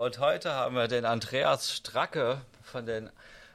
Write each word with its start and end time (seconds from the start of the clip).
Und 0.00 0.20
heute 0.20 0.52
haben 0.52 0.76
wir 0.76 0.86
den 0.86 1.04
Andreas 1.04 1.72
Stracke 1.72 2.40
von 2.62 2.86
den 2.86 3.10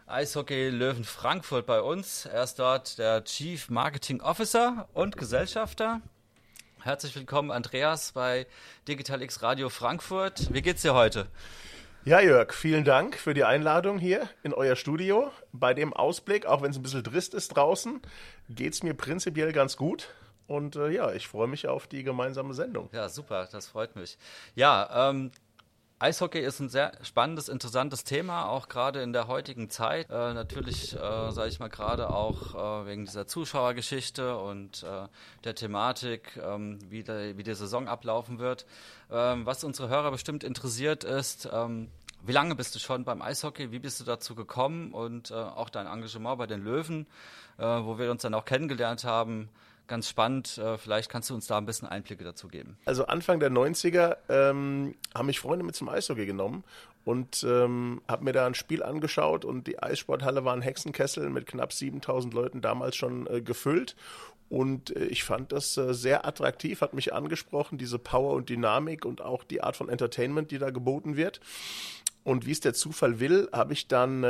Eishockey 0.07 0.67
Löwen 0.67 1.05
Frankfurt 1.05 1.65
bei 1.65 1.79
uns. 1.79 2.25
Er 2.25 2.43
ist 2.43 2.59
dort 2.59 2.97
der 2.97 3.23
Chief 3.23 3.69
Marketing 3.69 4.19
Officer 4.19 4.89
und 4.93 5.15
Gesellschafter. 5.15 6.01
Herzlich 6.81 7.15
willkommen, 7.15 7.49
Andreas, 7.49 8.11
bei 8.11 8.45
Digital 8.89 9.21
X 9.21 9.41
Radio 9.41 9.69
Frankfurt. 9.69 10.53
Wie 10.53 10.61
geht's 10.61 10.81
dir 10.81 10.93
heute? 10.93 11.27
Ja, 12.03 12.19
Jörg, 12.19 12.51
vielen 12.51 12.83
Dank 12.83 13.15
für 13.15 13.33
die 13.33 13.45
Einladung 13.45 13.97
hier 13.97 14.27
in 14.43 14.53
euer 14.53 14.75
Studio. 14.75 15.31
Bei 15.53 15.73
dem 15.73 15.93
Ausblick, 15.93 16.45
auch 16.45 16.61
wenn 16.61 16.71
es 16.71 16.77
ein 16.77 16.83
bisschen 16.83 17.05
trist 17.05 17.33
ist 17.33 17.55
draußen, 17.55 18.01
geht 18.49 18.73
es 18.73 18.83
mir 18.83 18.95
prinzipiell 18.95 19.53
ganz 19.53 19.77
gut. 19.77 20.09
Und 20.47 20.75
äh, 20.75 20.89
ja, 20.89 21.13
ich 21.13 21.25
freue 21.25 21.47
mich 21.47 21.69
auf 21.69 21.87
die 21.87 22.03
gemeinsame 22.03 22.53
Sendung. 22.53 22.89
Ja, 22.91 23.07
super, 23.07 23.47
das 23.49 23.67
freut 23.67 23.95
mich. 23.95 24.17
Ja, 24.55 25.09
ähm, 25.09 25.31
Eishockey 26.03 26.41
ist 26.41 26.59
ein 26.59 26.67
sehr 26.67 26.91
spannendes, 27.01 27.47
interessantes 27.47 28.03
Thema, 28.03 28.49
auch 28.49 28.67
gerade 28.67 29.01
in 29.01 29.13
der 29.13 29.27
heutigen 29.27 29.69
Zeit. 29.69 30.09
Äh, 30.09 30.33
natürlich, 30.33 30.93
äh, 30.93 31.31
sage 31.31 31.47
ich 31.47 31.61
mal, 31.61 31.69
gerade 31.69 32.09
auch 32.09 32.81
äh, 32.83 32.87
wegen 32.87 33.05
dieser 33.05 33.25
Zuschauergeschichte 33.25 34.37
und 34.37 34.83
äh, 34.83 35.07
der 35.45 35.55
Thematik, 35.55 36.37
ähm, 36.45 36.79
wie, 36.89 37.03
der, 37.03 37.37
wie 37.37 37.43
die 37.43 37.55
Saison 37.55 37.87
ablaufen 37.87 38.37
wird. 38.37 38.65
Ähm, 39.09 39.45
was 39.45 39.63
unsere 39.63 39.87
Hörer 39.87 40.11
bestimmt 40.11 40.43
interessiert 40.43 41.05
ist, 41.05 41.47
ähm, 41.53 41.89
wie 42.21 42.33
lange 42.33 42.55
bist 42.55 42.75
du 42.75 42.79
schon 42.79 43.05
beim 43.05 43.21
Eishockey? 43.21 43.71
Wie 43.71 43.79
bist 43.79 44.01
du 44.01 44.03
dazu 44.03 44.35
gekommen? 44.35 44.91
Und 44.91 45.31
äh, 45.31 45.35
auch 45.35 45.69
dein 45.69 45.87
Engagement 45.87 46.37
bei 46.37 46.47
den 46.47 46.65
Löwen, 46.65 47.07
äh, 47.57 47.63
wo 47.63 47.97
wir 47.97 48.11
uns 48.11 48.23
dann 48.23 48.33
auch 48.33 48.43
kennengelernt 48.43 49.05
haben 49.05 49.47
ganz 49.87 50.09
spannend. 50.09 50.57
Äh, 50.57 50.77
vielleicht 50.77 51.09
kannst 51.09 51.29
du 51.29 51.33
uns 51.33 51.47
da 51.47 51.57
ein 51.57 51.65
bisschen 51.65 51.87
Einblicke 51.87 52.23
dazu 52.23 52.47
geben. 52.47 52.77
Also 52.85 53.05
Anfang 53.05 53.39
der 53.39 53.51
90er 53.51 54.17
ähm, 54.29 54.95
haben 55.13 55.25
mich 55.25 55.39
Freunde 55.39 55.65
mit 55.65 55.75
zum 55.75 55.89
Eishockey 55.89 56.25
genommen 56.25 56.63
und 57.05 57.43
ähm, 57.43 58.01
habe 58.07 58.23
mir 58.23 58.33
da 58.33 58.45
ein 58.45 58.55
Spiel 58.55 58.81
angeschaut 58.81 59.45
und 59.45 59.67
die 59.67 59.81
Eissporthalle 59.81 60.45
war 60.45 60.53
ein 60.53 60.61
Hexenkessel 60.61 61.29
mit 61.29 61.47
knapp 61.47 61.73
7000 61.73 62.33
Leuten 62.33 62.61
damals 62.61 62.95
schon 62.95 63.27
äh, 63.27 63.41
gefüllt 63.41 63.95
und 64.53 64.95
äh, 64.95 65.05
ich 65.05 65.23
fand 65.23 65.51
das 65.51 65.77
äh, 65.77 65.93
sehr 65.93 66.27
attraktiv, 66.27 66.81
hat 66.81 66.93
mich 66.93 67.11
angesprochen, 67.11 67.79
diese 67.79 67.97
Power 67.97 68.33
und 68.33 68.49
Dynamik 68.49 69.03
und 69.03 69.21
auch 69.21 69.43
die 69.43 69.63
Art 69.63 69.75
von 69.75 69.89
Entertainment, 69.89 70.51
die 70.51 70.59
da 70.59 70.69
geboten 70.69 71.17
wird. 71.17 71.39
Und 72.23 72.45
wie 72.45 72.51
es 72.51 72.59
der 72.59 72.75
Zufall 72.75 73.19
will, 73.19 73.49
habe 73.51 73.73
ich 73.73 73.87
dann 73.87 74.23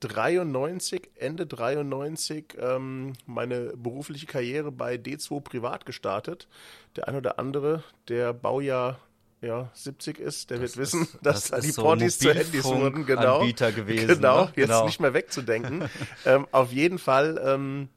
93, 0.00 1.10
Ende 1.16 1.46
93, 1.46 2.56
ähm, 2.58 3.12
meine 3.26 3.72
berufliche 3.76 4.26
Karriere 4.26 4.72
bei 4.72 4.94
D2 4.94 5.40
privat 5.40 5.86
gestartet. 5.86 6.48
Der 6.96 7.08
ein 7.08 7.16
oder 7.16 7.38
andere, 7.38 7.84
der 8.08 8.32
Baujahr 8.32 8.98
ja, 9.42 9.70
70 9.72 10.18
ist, 10.18 10.50
der 10.50 10.58
das 10.58 10.76
wird 10.76 10.84
wissen, 10.84 11.02
ist, 11.02 11.18
dass 11.22 11.48
das 11.48 11.64
die 11.64 11.70
so 11.70 11.82
Portis 11.82 12.18
zu 12.18 12.32
Handys 12.32 12.64
wurden. 12.64 13.06
Genau, 13.06 13.40
Anbieter 13.40 13.72
gewesen, 13.72 14.08
genau, 14.16 14.44
ne? 14.44 14.52
jetzt 14.56 14.68
genau. 14.68 14.86
nicht 14.86 15.00
mehr 15.00 15.14
wegzudenken. 15.14 15.88
ähm, 16.26 16.46
auf 16.50 16.72
jeden 16.72 16.98
Fall 16.98 17.40
ähm, 17.42 17.88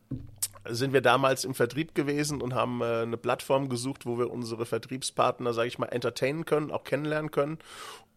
sind 0.69 0.93
wir 0.93 1.01
damals 1.01 1.45
im 1.45 1.53
Vertrieb 1.53 1.95
gewesen 1.95 2.41
und 2.41 2.53
haben 2.53 2.81
äh, 2.81 3.01
eine 3.01 3.17
Plattform 3.17 3.69
gesucht, 3.69 4.05
wo 4.05 4.17
wir 4.17 4.31
unsere 4.31 4.65
Vertriebspartner, 4.65 5.53
sage 5.53 5.67
ich 5.67 5.79
mal, 5.79 5.87
entertainen 5.87 6.45
können, 6.45 6.71
auch 6.71 6.83
kennenlernen 6.83 7.31
können. 7.31 7.59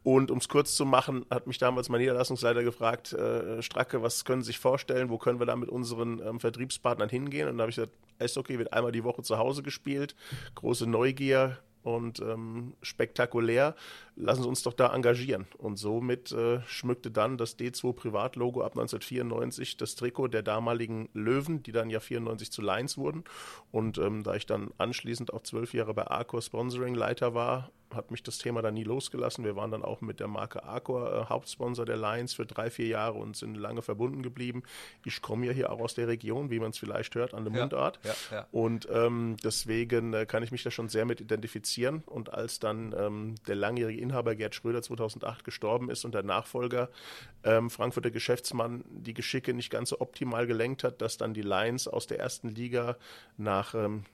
Und 0.03 0.31
um 0.31 0.39
es 0.39 0.49
kurz 0.49 0.77
zu 0.77 0.87
machen, 0.87 1.27
hat 1.31 1.49
mich 1.49 1.59
damals 1.59 1.89
mein 1.89 2.01
Niederlassungsleiter 2.01 2.63
gefragt, 2.63 3.13
äh, 3.13 3.61
Stracke, 3.61 4.03
was 4.03 4.25
können 4.25 4.43
Sie 4.43 4.49
sich 4.49 4.61
vorstellen, 4.61 5.11
wo 5.11 5.19
können 5.19 5.41
wir 5.41 5.47
da 5.47 5.57
mit 5.57 5.69
unseren 5.69 6.21
ähm, 6.21 6.39
Vertriebspartnern 6.39 7.09
hingehen? 7.09 7.49
Und 7.49 7.59
da 7.59 7.63
habe 7.63 7.71
ich 7.71 7.77
gesagt, 7.77 7.97
Eishockey 8.21 8.57
wird 8.57 8.73
einmal 8.73 8.93
die 8.93 9.03
Woche 9.03 9.23
zu 9.23 9.37
Hause 9.37 9.65
gespielt, 9.65 10.15
große 10.55 10.87
Neugier, 10.87 11.59
und 11.87 12.19
ähm, 12.19 12.75
spektakulär. 12.83 13.77
Lassen 14.17 14.43
Sie 14.43 14.49
uns 14.49 14.65
doch 14.65 14.73
da 14.73 14.93
engagieren. 14.93 15.47
Und 15.57 15.77
somit 15.77 16.33
äh, 16.33 16.61
schmückte 16.67 17.13
dann 17.13 17.39
das 17.39 17.59
D2 17.59 17.93
Privatlogo 17.93 18.63
ab 18.63 18.73
1994 18.73 19.77
das 19.77 19.95
Trikot 19.95 20.29
der 20.29 20.43
damaligen 20.43 21.09
Löwen, 21.13 21.63
die 21.63 21.71
dann 21.71 21.89
ja 21.89 22.01
94 22.01 22.51
zu 22.51 22.61
Lions 22.61 22.99
wurden. 22.99 23.23
Und 23.71 23.99
ähm, 23.99 24.25
da 24.25 24.35
ich 24.35 24.47
dann 24.47 24.71
anschließend 24.79 25.33
auch 25.33 25.43
zwölf 25.43 25.75
Jahre 25.75 25.95
bei 25.95 26.09
Arcor 26.09 26.43
Sponsoring 26.43 26.97
Leiter 26.97 27.35
war, 27.35 27.71
hat 27.95 28.11
mich 28.11 28.23
das 28.23 28.39
Thema 28.39 28.63
dann 28.63 28.75
nie 28.75 28.85
losgelassen. 28.85 29.45
Wir 29.45 29.57
waren 29.57 29.71
dann 29.71 29.83
auch 29.83 30.01
mit 30.01 30.21
der 30.21 30.29
Marke 30.29 30.65
Arcor 30.65 31.13
äh, 31.13 31.25
Hauptsponsor 31.29 31.87
der 31.87 31.97
Lions 31.97 32.35
für 32.35 32.47
drei, 32.47 32.71
vier 32.71 32.87
Jahre 32.87 33.19
und 33.19 33.37
sind 33.37 33.57
lange 33.57 33.83
verbunden 33.83 34.23
geblieben. 34.23 34.63
Ich 35.05 35.23
komme 35.23 35.47
ja 35.47 35.53
hier 35.53 35.73
auch 35.73 35.81
aus 35.81 35.95
der 35.95 36.09
Region, 36.09 36.51
wie 36.51 36.59
man 36.59 36.71
es 36.71 36.79
vielleicht 36.79 37.15
hört, 37.15 37.35
an 37.35 37.45
der 37.45 37.53
ja, 37.55 37.61
Mundart. 37.61 38.01
Ja, 38.05 38.15
ja. 38.31 38.47
Und 38.51 38.89
ähm, 38.91 39.37
deswegen 39.43 40.13
äh, 40.13 40.27
kann 40.27 40.43
ich 40.43 40.53
mich 40.53 40.63
da 40.63 40.71
schon 40.71 40.89
sehr 40.89 41.05
mit 41.05 41.21
identifizieren. 41.21 42.03
Und 42.07 42.33
als 42.33 42.59
dann 42.59 42.95
ähm, 42.97 43.35
der 43.47 43.57
langjährige 43.57 44.01
Inhaber 44.01 44.35
Gerd 44.35 44.55
Schröder 44.55 44.83
2008 44.83 45.45
gestorben 45.45 45.91
ist 45.91 46.05
und 46.05 46.15
der 46.15 46.23
Nachfolger 46.23 46.91
ähm, 47.45 47.71
Frankfurter 47.71 48.11
Geschäftsmann 48.11 48.85
die 48.89 49.15
Geschicke 49.15 49.55
nicht 49.55 49.71
ganz 49.71 49.91
so 49.91 50.01
optimal 50.01 50.47
gelenkt 50.47 50.85
hat, 50.85 51.01
dass 51.01 51.17
dann 51.17 51.35
die 51.35 51.43
Lions 51.43 51.89
aus 51.89 52.07
der 52.07 52.19
ersten 52.19 52.49
Liga 52.49 52.97
nach 53.37 53.75
ähm, 53.75 54.05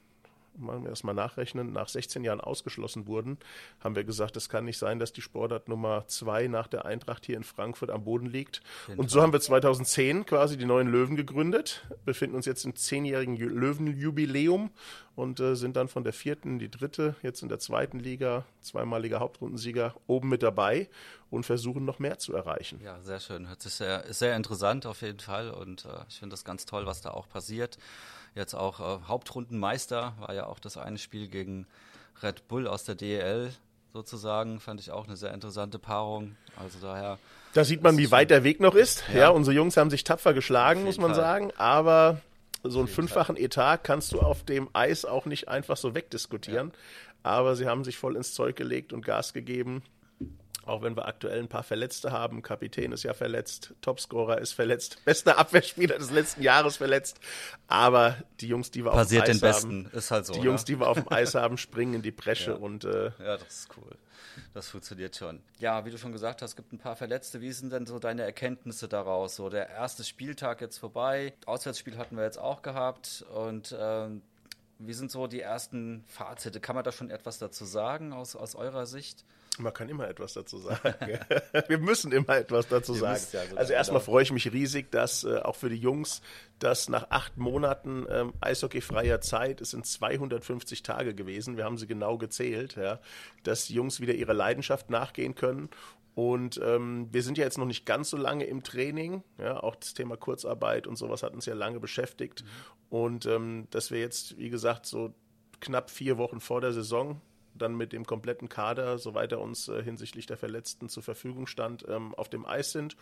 machen 0.56 0.84
wir 0.84 0.90
erstmal 0.90 1.14
nachrechnen, 1.14 1.72
nach 1.72 1.88
16 1.88 2.24
Jahren 2.24 2.40
ausgeschlossen 2.40 3.06
wurden, 3.06 3.38
haben 3.80 3.96
wir 3.96 4.04
gesagt, 4.04 4.36
es 4.36 4.48
kann 4.48 4.64
nicht 4.64 4.78
sein, 4.78 4.98
dass 4.98 5.12
die 5.12 5.22
Sportart 5.22 5.68
Nummer 5.68 6.06
zwei 6.06 6.46
nach 6.46 6.66
der 6.66 6.84
Eintracht 6.84 7.26
hier 7.26 7.36
in 7.36 7.44
Frankfurt 7.44 7.90
am 7.90 8.04
Boden 8.04 8.26
liegt. 8.26 8.62
Und 8.96 9.10
so 9.10 9.22
haben 9.22 9.32
wir 9.32 9.40
2010 9.40 10.26
quasi 10.26 10.56
die 10.56 10.64
neuen 10.64 10.88
Löwen 10.88 11.16
gegründet, 11.16 11.86
befinden 12.04 12.36
uns 12.36 12.46
jetzt 12.46 12.64
im 12.64 12.76
zehnjährigen 12.76 13.36
Löwenjubiläum 13.36 14.70
und 15.14 15.40
äh, 15.40 15.56
sind 15.56 15.76
dann 15.76 15.88
von 15.88 16.04
der 16.04 16.12
vierten 16.12 16.52
in 16.52 16.58
die 16.58 16.70
dritte, 16.70 17.16
jetzt 17.22 17.42
in 17.42 17.48
der 17.48 17.58
zweiten 17.58 17.98
Liga, 17.98 18.44
zweimaliger 18.60 19.20
Hauptrundensieger, 19.20 19.94
oben 20.06 20.28
mit 20.28 20.42
dabei 20.42 20.88
und 21.30 21.44
versuchen 21.44 21.84
noch 21.84 21.98
mehr 21.98 22.18
zu 22.18 22.34
erreichen. 22.34 22.80
Ja, 22.82 23.00
sehr 23.00 23.20
schön. 23.20 23.48
Hört 23.48 23.62
sich 23.62 23.74
sehr, 23.74 24.04
sehr 24.12 24.36
interessant 24.36 24.86
auf 24.86 25.02
jeden 25.02 25.20
Fall 25.20 25.50
und 25.50 25.84
äh, 25.84 26.04
ich 26.08 26.18
finde 26.18 26.34
das 26.34 26.44
ganz 26.44 26.64
toll, 26.64 26.86
was 26.86 27.00
da 27.00 27.10
auch 27.10 27.28
passiert 27.28 27.78
jetzt 28.34 28.54
auch 28.54 28.80
äh, 28.80 29.02
Hauptrundenmeister, 29.06 30.14
war 30.18 30.34
ja 30.34 30.46
auch 30.46 30.58
das 30.58 30.76
eine 30.76 30.98
Spiel 30.98 31.28
gegen 31.28 31.66
Red 32.22 32.48
Bull 32.48 32.66
aus 32.66 32.84
der 32.84 32.94
DEL 32.94 33.52
sozusagen, 33.92 34.60
fand 34.60 34.80
ich 34.80 34.90
auch 34.90 35.06
eine 35.06 35.16
sehr 35.16 35.34
interessante 35.34 35.78
Paarung. 35.78 36.36
Also 36.56 36.78
daher. 36.80 37.18
Da 37.52 37.64
sieht 37.64 37.82
man, 37.82 37.98
wie 37.98 38.10
weit 38.10 38.30
der 38.30 38.44
Weg 38.44 38.60
noch 38.60 38.74
ist. 38.74 39.04
Ja. 39.12 39.20
ja, 39.20 39.28
unsere 39.28 39.54
Jungs 39.54 39.76
haben 39.76 39.90
sich 39.90 40.04
tapfer 40.04 40.32
geschlagen, 40.32 40.84
muss 40.84 40.98
man 40.98 41.14
Fall. 41.14 41.20
sagen, 41.20 41.52
aber 41.56 42.20
so 42.62 42.78
einen 42.78 42.88
fünffachen 42.88 43.36
Fall. 43.36 43.44
Etat 43.44 43.78
kannst 43.78 44.12
du 44.12 44.20
auf 44.20 44.44
dem 44.44 44.68
Eis 44.72 45.04
auch 45.04 45.26
nicht 45.26 45.48
einfach 45.48 45.76
so 45.76 45.94
wegdiskutieren. 45.94 46.68
Ja. 46.68 46.78
Aber 47.24 47.54
sie 47.54 47.66
haben 47.66 47.84
sich 47.84 47.98
voll 47.98 48.16
ins 48.16 48.34
Zeug 48.34 48.56
gelegt 48.56 48.92
und 48.92 49.04
Gas 49.04 49.32
gegeben. 49.32 49.82
Auch 50.64 50.82
wenn 50.82 50.96
wir 50.96 51.06
aktuell 51.08 51.40
ein 51.40 51.48
paar 51.48 51.64
Verletzte 51.64 52.12
haben. 52.12 52.40
Kapitän 52.42 52.92
ist 52.92 53.02
ja 53.02 53.14
verletzt, 53.14 53.74
Topscorer 53.80 54.38
ist 54.38 54.52
verletzt, 54.52 55.04
bester 55.04 55.36
Abwehrspieler 55.38 55.98
des 55.98 56.10
letzten 56.12 56.42
Jahres 56.42 56.76
verletzt. 56.76 57.18
Aber 57.66 58.16
die 58.40 58.46
Jungs, 58.46 58.70
die 58.70 58.84
wir 58.84 58.92
Passiert 58.92 59.22
auf 59.22 59.26
dem 59.26 59.32
Eis 59.32 59.40
den 59.40 59.48
haben, 59.48 59.82
Besten. 59.82 59.98
ist 59.98 60.10
halt 60.12 60.26
so. 60.26 60.34
Die 60.34 60.40
Jungs, 60.40 60.64
die 60.64 60.78
wir 60.78 60.88
auf 60.88 60.98
dem 60.98 61.08
Eis 61.12 61.34
haben, 61.34 61.58
springen 61.58 61.94
in 61.94 62.02
die 62.02 62.12
Bresche 62.12 62.52
ja. 62.52 62.56
und 62.56 62.84
äh, 62.84 63.06
ja, 63.18 63.36
das 63.36 63.48
ist 63.48 63.68
cool. 63.76 63.96
Das 64.54 64.68
funktioniert 64.68 65.16
schon. 65.16 65.40
Ja, 65.58 65.84
wie 65.84 65.90
du 65.90 65.98
schon 65.98 66.12
gesagt 66.12 66.42
hast, 66.42 66.50
es 66.50 66.56
gibt 66.56 66.72
ein 66.72 66.78
paar 66.78 66.96
Verletzte. 66.96 67.40
Wie 67.40 67.52
sind 67.52 67.72
denn 67.72 67.86
so 67.86 67.98
deine 67.98 68.22
Erkenntnisse 68.22 68.88
daraus? 68.88 69.36
So 69.36 69.48
der 69.48 69.68
erste 69.68 70.04
Spieltag 70.04 70.60
jetzt 70.60 70.78
vorbei. 70.78 71.34
Auswärtsspiel 71.44 71.98
hatten 71.98 72.16
wir 72.16 72.24
jetzt 72.24 72.38
auch 72.38 72.62
gehabt 72.62 73.24
und 73.34 73.76
ähm, 73.78 74.22
wie 74.78 74.94
sind 74.94 75.10
so 75.10 75.26
die 75.26 75.40
ersten 75.40 76.04
Fazite? 76.06 76.60
Kann 76.60 76.74
man 76.74 76.84
da 76.84 76.92
schon 76.92 77.10
etwas 77.10 77.38
dazu 77.38 77.64
sagen 77.64 78.12
aus, 78.12 78.36
aus 78.36 78.54
eurer 78.54 78.86
Sicht? 78.86 79.24
Man 79.58 79.74
kann 79.74 79.88
immer 79.88 80.08
etwas 80.08 80.32
dazu 80.32 80.58
sagen. 80.58 80.94
Wir 81.68 81.78
müssen 81.78 82.10
immer 82.12 82.36
etwas 82.36 82.68
dazu 82.68 82.94
sagen. 82.94 83.22
Ja 83.32 83.40
also 83.56 83.72
erstmal 83.72 84.00
freue 84.00 84.22
ich 84.22 84.32
mich 84.32 84.50
riesig, 84.52 84.90
dass 84.90 85.24
äh, 85.24 85.38
auch 85.38 85.56
für 85.56 85.68
die 85.68 85.76
Jungs, 85.76 86.22
dass 86.58 86.88
nach 86.88 87.10
acht 87.10 87.36
Monaten 87.36 88.06
ähm, 88.10 88.32
eishockeyfreier 88.40 89.20
Zeit, 89.20 89.60
es 89.60 89.70
sind 89.70 89.86
250 89.86 90.82
Tage 90.82 91.14
gewesen, 91.14 91.56
wir 91.56 91.64
haben 91.64 91.76
sie 91.76 91.86
genau 91.86 92.16
gezählt, 92.16 92.76
ja, 92.76 92.98
dass 93.42 93.66
die 93.66 93.74
Jungs 93.74 94.00
wieder 94.00 94.14
ihrer 94.14 94.34
Leidenschaft 94.34 94.88
nachgehen 94.88 95.34
können 95.34 95.68
und 96.14 96.60
ähm, 96.62 97.08
wir 97.10 97.22
sind 97.22 97.38
ja 97.38 97.44
jetzt 97.44 97.58
noch 97.58 97.66
nicht 97.66 97.86
ganz 97.86 98.10
so 98.10 98.16
lange 98.16 98.44
im 98.44 98.62
Training. 98.62 99.22
Ja, 99.38 99.62
auch 99.62 99.76
das 99.76 99.94
Thema 99.94 100.16
Kurzarbeit 100.16 100.86
und 100.86 100.96
sowas 100.96 101.22
hat 101.22 101.32
uns 101.32 101.46
ja 101.46 101.54
lange 101.54 101.80
beschäftigt. 101.80 102.44
Mhm. 102.44 102.96
Und 102.96 103.26
ähm, 103.26 103.66
dass 103.70 103.90
wir 103.90 104.00
jetzt, 104.00 104.36
wie 104.36 104.50
gesagt, 104.50 104.84
so 104.84 105.14
knapp 105.60 105.90
vier 105.90 106.18
Wochen 106.18 106.40
vor 106.40 106.60
der 106.60 106.72
Saison 106.72 107.20
dann 107.54 107.76
mit 107.76 107.92
dem 107.92 108.04
kompletten 108.04 108.48
Kader, 108.48 108.98
soweit 108.98 109.32
er 109.32 109.40
uns 109.40 109.68
äh, 109.68 109.82
hinsichtlich 109.82 110.26
der 110.26 110.36
Verletzten 110.36 110.88
zur 110.88 111.02
Verfügung 111.02 111.46
stand, 111.46 111.84
ähm, 111.88 112.14
auf 112.14 112.28
dem 112.28 112.46
Eis 112.46 112.72
sind. 112.72 112.96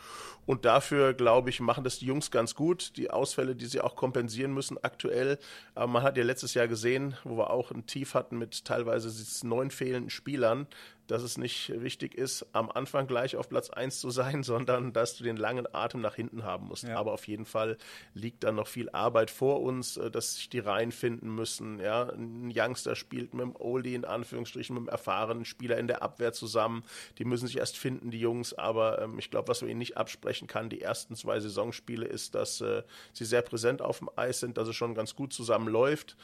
Und 0.47 0.65
dafür, 0.65 1.15
glaube 1.15 1.51
ich, 1.51 1.61
machen 1.61 1.85
das 1.85 1.99
die 1.99 2.07
Jungs 2.07 2.31
ganz 2.31 2.55
gut. 2.55 2.97
Die 2.97 3.11
Ausfälle, 3.11 3.55
die 3.55 3.67
sie 3.67 3.81
auch 3.81 3.97
kompensieren 3.97 4.53
müssen 4.53 4.79
aktuell. 4.83 5.39
Aber 5.75 5.87
man 5.87 6.03
hat 6.03 6.17
ja 6.17 6.25
letztes 6.25 6.55
Jahr 6.55 6.69
gesehen, 6.69 7.17
wo 7.25 7.37
wir 7.37 7.51
auch 7.51 7.71
ein 7.71 7.87
Tief 7.87 8.15
hatten 8.15 8.39
mit 8.39 8.65
teilweise 8.65 9.11
neun 9.47 9.71
fehlenden 9.71 10.11
Spielern, 10.11 10.67
dass 11.11 11.23
es 11.23 11.39
nicht 11.39 11.73
wichtig 11.83 12.15
ist, 12.15 12.47
am 12.53 12.71
Anfang 12.71 13.07
gleich 13.07 13.37
auf 13.37 13.49
Platz 13.49 13.71
1 13.71 13.99
zu 13.99 14.11
sein, 14.11 14.43
sondern 14.45 14.93
dass 14.93 15.17
du 15.17 15.25
den 15.25 15.37
langen 15.37 15.67
Atem 15.73 16.01
nach 16.01 16.15
hinten 16.15 16.45
haben 16.45 16.69
musst. 16.69 16.85
Ja. 16.85 16.97
Aber 16.97 17.13
auf 17.13 17.27
jeden 17.27 17.45
Fall 17.45 17.77
liegt 18.15 18.45
da 18.45 18.53
noch 18.53 18.69
viel 18.69 18.89
Arbeit 18.91 19.31
vor 19.31 19.61
uns, 19.63 19.97
äh, 19.97 20.11
dass 20.11 20.37
sich 20.37 20.49
die 20.49 20.61
Reihen 20.61 20.93
finden 20.93 21.35
müssen. 21.35 21.81
Ja, 21.81 22.09
ein 22.11 22.53
Youngster 22.55 22.95
spielt 22.95 23.35
mit 23.35 23.43
dem 23.43 23.57
Oldie 23.57 23.95
in 23.95 24.05
Anführungsstrichen, 24.05 24.75
mit 24.75 24.83
einem 24.83 24.89
erfahrenen 24.89 25.45
Spieler 25.45 25.79
in 25.79 25.89
der 25.89 26.03
Abwehr 26.03 26.33
zusammen. 26.33 26.85
Die 27.19 27.25
müssen 27.25 27.47
sich 27.47 27.57
erst 27.57 27.77
finden, 27.77 28.11
die 28.11 28.21
Jungs. 28.21 28.55
Aber 28.55 29.03
ähm, 29.03 29.19
ich 29.19 29.31
glaube, 29.31 29.49
was 29.49 29.63
man 29.63 29.71
ihnen 29.71 29.79
nicht 29.79 29.97
absprechen 29.97 30.47
kann, 30.47 30.71
die 30.71 30.81
ersten 30.81 31.17
zwei 31.17 31.41
Saisonspiele, 31.41 32.07
ist, 32.07 32.35
dass 32.35 32.61
äh, 32.61 32.83
sie 33.13 33.25
sehr 33.25 33.43
präsent 33.43 33.83
auf 33.83 33.99
dem 33.99 34.11
Eis 34.17 34.41
sind, 34.41 34.59
dass 34.59 34.69
es 34.69 34.77
schon 34.77 34.95
ganz 34.95 35.17
gut 35.17 35.33
zusammen 35.33 35.69
läuft 35.69 36.17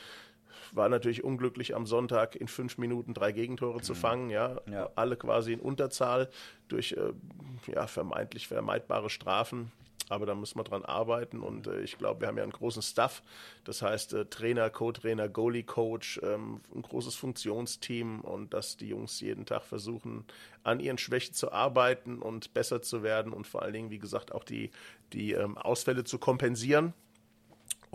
war 0.72 0.88
natürlich 0.88 1.24
unglücklich 1.24 1.74
am 1.74 1.86
Sonntag 1.86 2.36
in 2.36 2.48
fünf 2.48 2.78
Minuten 2.78 3.14
drei 3.14 3.32
Gegentore 3.32 3.80
zu 3.80 3.92
mhm. 3.92 3.96
fangen, 3.96 4.30
ja, 4.30 4.60
ja. 4.70 4.90
alle 4.94 5.16
quasi 5.16 5.52
in 5.52 5.60
Unterzahl 5.60 6.28
durch 6.68 6.92
äh, 6.92 7.12
ja, 7.72 7.86
vermeintlich 7.86 8.48
vermeidbare 8.48 9.10
Strafen. 9.10 9.72
Aber 10.08 10.24
da 10.24 10.34
müssen 10.34 10.58
wir 10.58 10.64
dran 10.64 10.84
arbeiten 10.84 11.40
und 11.40 11.66
äh, 11.66 11.80
ich 11.80 11.98
glaube, 11.98 12.20
wir 12.20 12.28
haben 12.28 12.36
ja 12.36 12.44
einen 12.44 12.52
großen 12.52 12.82
Staff. 12.82 13.22
Das 13.64 13.82
heißt, 13.82 14.12
äh, 14.12 14.26
Trainer, 14.26 14.70
Co-Trainer, 14.70 15.28
Goalie-Coach, 15.28 16.20
ähm, 16.22 16.60
ein 16.74 16.82
großes 16.82 17.16
Funktionsteam 17.16 18.20
und 18.20 18.54
dass 18.54 18.76
die 18.76 18.88
Jungs 18.88 19.20
jeden 19.20 19.46
Tag 19.46 19.64
versuchen, 19.64 20.24
an 20.62 20.78
ihren 20.78 20.98
Schwächen 20.98 21.34
zu 21.34 21.50
arbeiten 21.50 22.18
und 22.18 22.54
besser 22.54 22.82
zu 22.82 23.02
werden 23.02 23.32
und 23.32 23.46
vor 23.48 23.62
allen 23.62 23.72
Dingen, 23.72 23.90
wie 23.90 23.98
gesagt, 23.98 24.32
auch 24.32 24.44
die, 24.44 24.70
die 25.12 25.32
ähm, 25.32 25.58
Ausfälle 25.58 26.04
zu 26.04 26.18
kompensieren. 26.18 26.94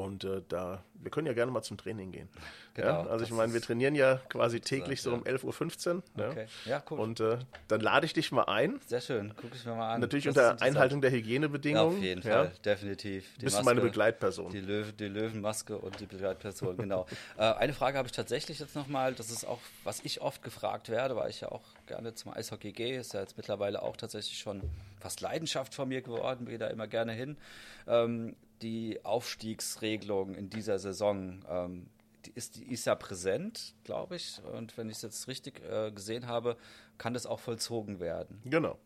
Und 0.02 0.24
äh, 0.24 0.42
da, 0.48 0.84
wir 0.96 1.12
können 1.12 1.28
ja 1.28 1.34
gerne 1.34 1.52
mal 1.52 1.62
zum 1.62 1.78
Training 1.78 2.12
gehen. 2.12 2.30
Genau, 2.74 2.88
ja, 2.88 3.08
also 3.08 3.24
ich 3.24 3.32
meine, 3.32 3.54
wir 3.54 3.62
trainieren 3.62 3.96
ja 3.96 4.20
quasi 4.30 4.60
täglich 4.62 5.02
so 5.02 5.14
um 5.14 5.24
11.15 5.24 5.96
Uhr. 5.96 6.04
Ja. 6.18 6.30
Okay. 6.30 6.46
ja, 6.66 6.84
cool. 6.90 7.00
Und 7.00 7.20
äh, 7.20 7.38
dann 7.68 7.82
lade 7.82 8.06
ich 8.06 8.14
dich 8.14 8.32
mal 8.32 8.44
ein. 8.44 8.80
Sehr 8.88 9.02
schön, 9.02 9.36
gucke 9.36 9.56
ich 9.56 9.66
mir 9.66 9.76
mal 9.76 9.94
an. 9.94 10.02
Natürlich 10.02 10.26
das 10.26 10.36
unter 10.36 10.62
Einhaltung 10.62 11.02
der 11.02 11.12
Hygienebedingungen. 11.12 11.92
Ja, 11.92 11.98
auf 11.98 12.04
jeden 12.04 12.24
Fall, 12.24 12.52
definitiv. 12.64 13.26
Die 13.38 13.46
Bist 13.46 13.58
Maske, 13.58 13.66
meine 13.66 13.82
Begleitperson. 13.82 14.52
Die, 14.52 14.62
Löw 14.62 14.92
die 14.94 15.08
Löwenmaske 15.08 15.78
und 15.78 16.00
die 16.00 16.06
Begleitperson, 16.06 16.78
genau. 16.78 17.06
äh, 17.38 17.44
eine 17.44 17.74
Frage 17.74 17.98
habe 17.98 18.08
ich 18.08 18.14
tatsächlich 18.14 18.60
jetzt 18.60 18.76
nochmal, 18.76 19.14
das 19.14 19.30
ist 19.30 19.46
auch, 19.46 19.60
was 19.84 20.00
ich 20.02 20.22
oft 20.22 20.42
gefragt 20.44 20.90
werde, 20.90 21.16
weil 21.16 21.30
ich 21.30 21.42
ja 21.42 21.52
auch 21.52 21.64
gerne 21.88 22.14
zum 22.16 22.34
Eishockey 22.34 22.72
gehe, 22.72 23.00
ist 23.00 23.14
ja 23.14 23.20
jetzt 23.20 23.38
mittlerweile 23.38 23.82
auch 23.82 23.98
tatsächlich 23.98 24.40
schon 24.40 24.62
fast 25.00 25.22
Leidenschaft 25.22 25.76
von 25.76 25.90
mir 25.90 26.02
geworden, 26.02 26.46
gehe 26.46 26.58
da 26.58 26.68
immer 26.68 26.88
gerne 26.88 27.12
hin. 27.12 27.38
Ähm, 27.88 28.36
die 28.62 29.04
Aufstiegsregelung 29.04 30.36
in 30.36 30.50
dieser 30.50 30.80
Saison, 30.80 31.44
ähm, 31.50 31.88
die 32.26 32.32
ist, 32.36 32.58
die 32.58 32.72
ist 32.72 32.86
ja 32.86 32.96
präsent, 32.96 33.74
glaube 33.84 34.16
ich. 34.16 34.42
Und 34.54 34.78
wenn 34.78 34.90
ich 34.90 34.98
es 34.98 35.02
jetzt 35.02 35.28
richtig 35.28 35.62
äh, 35.70 35.92
gesehen 35.92 36.28
habe, 36.28 36.58
kann 36.98 37.14
das 37.14 37.26
auch 37.26 37.40
vollzogen 37.40 38.00
werden. 38.00 38.42
Genau. 38.46 38.78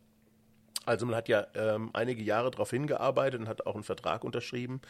Also 0.86 1.06
man 1.06 1.16
hat 1.16 1.28
ja 1.28 1.48
ähm, 1.56 1.90
einige 1.94 2.24
Jahre 2.24 2.52
darauf 2.52 2.70
hingearbeitet 2.70 3.42
und 3.42 3.48
hat 3.48 3.66
auch 3.66 3.76
einen 3.76 3.84
Vertrag 3.84 4.24
unterschrieben, 4.24 4.82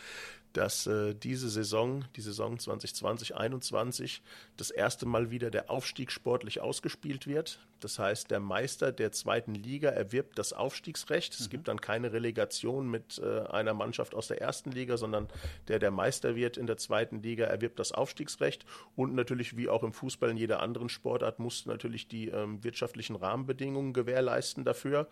dass 0.56 0.88
äh, 0.88 1.14
diese 1.14 1.50
Saison, 1.50 2.06
die 2.16 2.22
Saison 2.22 2.58
2020-21, 2.58 4.22
das 4.58 4.72
erste 4.72 5.06
Mal 5.06 5.32
wieder 5.32 5.52
der 5.52 5.70
Aufstieg 5.70 6.12
sportlich 6.12 6.62
ausgespielt 6.62 7.28
wird. 7.28 7.60
Das 7.82 8.00
heißt, 8.00 8.32
der 8.32 8.40
Meister 8.40 8.92
der 8.92 9.12
zweiten 9.12 9.54
Liga 9.54 9.90
erwirbt 9.90 10.40
das 10.40 10.54
Aufstiegsrecht. 10.54 11.34
Es 11.34 11.48
mhm. 11.48 11.50
gibt 11.52 11.68
dann 11.68 11.82
keine 11.82 12.14
Relegation 12.14 12.90
mit 12.90 13.20
äh, 13.20 13.42
einer 13.48 13.74
Mannschaft 13.74 14.16
aus 14.16 14.28
der 14.28 14.42
ersten 14.42 14.72
Liga, 14.72 14.98
sondern 14.98 15.28
der, 15.68 15.80
der 15.80 15.92
Meister 15.92 16.36
wird 16.36 16.58
in 16.58 16.68
der 16.68 16.78
zweiten 16.78 17.22
Liga, 17.22 17.46
erwirbt 17.46 17.78
das 17.80 17.92
Aufstiegsrecht. 17.92 18.66
Und 18.96 19.14
natürlich, 19.14 19.58
wie 19.58 19.70
auch 19.70 19.84
im 19.84 19.92
Fußball 19.92 20.30
in 20.30 20.38
jeder 20.38 20.62
anderen 20.62 20.90
Sportart, 20.90 21.40
muss 21.40 21.66
natürlich 21.66 22.08
die 22.08 22.30
ähm, 22.30 22.64
wirtschaftlichen 22.64 23.18
Rahmenbedingungen 23.18 23.94
gewährleisten 23.94 24.64
dafür. 24.64 25.08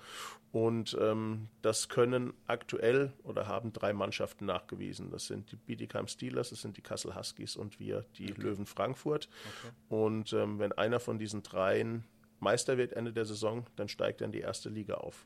Und 0.51 0.72
ähm, 0.99 1.47
das 1.61 1.89
können 1.89 2.33
aktuell 2.47 3.13
oder 3.23 3.47
haben 3.47 3.73
drei 3.73 3.93
Mannschaften 3.93 4.45
nachgewiesen. 4.45 5.09
Das 5.09 5.27
sind 5.27 5.51
die 5.51 5.55
Bietigheim 5.55 6.07
Steelers, 6.07 6.49
das 6.49 6.61
sind 6.61 6.77
die 6.77 6.81
Kassel 6.81 7.15
Huskies 7.15 7.55
und 7.55 7.79
wir, 7.79 8.05
die 8.17 8.31
okay. 8.31 8.41
Löwen 8.41 8.65
Frankfurt. 8.65 9.29
Okay. 9.59 9.73
Und 9.89 10.33
ähm, 10.33 10.59
wenn 10.59 10.71
einer 10.73 10.99
von 10.99 11.17
diesen 11.19 11.43
dreien 11.43 12.03
Meister 12.39 12.77
wird 12.77 12.93
Ende 12.93 13.13
der 13.13 13.25
Saison, 13.25 13.65
dann 13.75 13.87
steigt 13.87 14.21
er 14.21 14.25
in 14.25 14.31
die 14.31 14.41
erste 14.41 14.69
Liga 14.69 14.95
auf. 14.95 15.25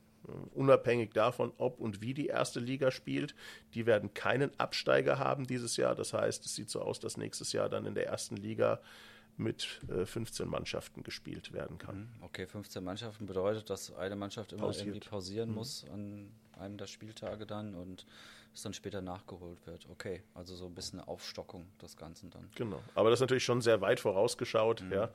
Unabhängig 0.54 1.14
davon, 1.14 1.54
ob 1.58 1.80
und 1.80 2.02
wie 2.02 2.14
die 2.14 2.28
erste 2.28 2.60
Liga 2.60 2.92
spielt, 2.92 3.34
die 3.74 3.86
werden 3.86 4.14
keinen 4.14 4.52
Absteiger 4.60 5.20
haben 5.20 5.48
dieses 5.48 5.78
Jahr. 5.78 5.96
Das 5.96 6.14
heißt, 6.14 6.46
es 6.46 6.56
sieht 6.56 6.70
so 6.70 6.82
aus, 6.82 7.00
dass 7.00 7.16
nächstes 7.16 7.54
Jahr 7.54 7.70
dann 7.70 7.86
in 7.86 7.96
der 7.96 8.08
ersten 8.08 8.36
Liga 8.36 8.82
mit 9.38 9.82
äh, 9.90 10.06
15 10.06 10.48
Mannschaften 10.48 11.04
gespielt 11.04 11.54
werden 11.54 11.78
kann. 11.78 12.00
Mhm. 12.00 12.24
Okay, 12.24 12.48
15 12.48 12.84
Mannschaften 12.84 13.26
bedeutet, 13.26 13.70
dass 13.70 13.94
eine 13.96 14.16
Mannschaft 14.16 14.52
immer 14.52 14.64
Pausiert. 14.64 14.88
irgendwie 14.88 15.08
pausieren 15.08 15.50
mhm. 15.50 15.56
muss 15.56 15.86
an 15.94 16.32
einem 16.60 16.78
der 16.78 16.88
Spieltage 16.88 17.46
dann 17.46 17.76
und 17.76 18.06
es 18.58 18.64
dann 18.64 18.74
später 18.74 19.02
nachgeholt 19.02 19.60
wird. 19.66 19.88
Okay, 19.92 20.24
also 20.34 20.56
so 20.56 20.66
ein 20.66 20.74
bisschen 20.74 21.00
eine 21.00 21.08
Aufstockung 21.08 21.68
des 21.82 21.96
Ganzen 21.96 22.32
dann. 22.32 22.50
Genau, 22.56 22.82
aber 22.96 23.12
das 23.12 23.18
ist 23.18 23.22
natürlich 23.22 23.46
schon 23.46 23.62
sehr 23.62 23.82
weit 23.82 24.00
vorausgeschaut. 24.00 24.82
Mhm. 24.82 24.92
Ja. 24.92 25.10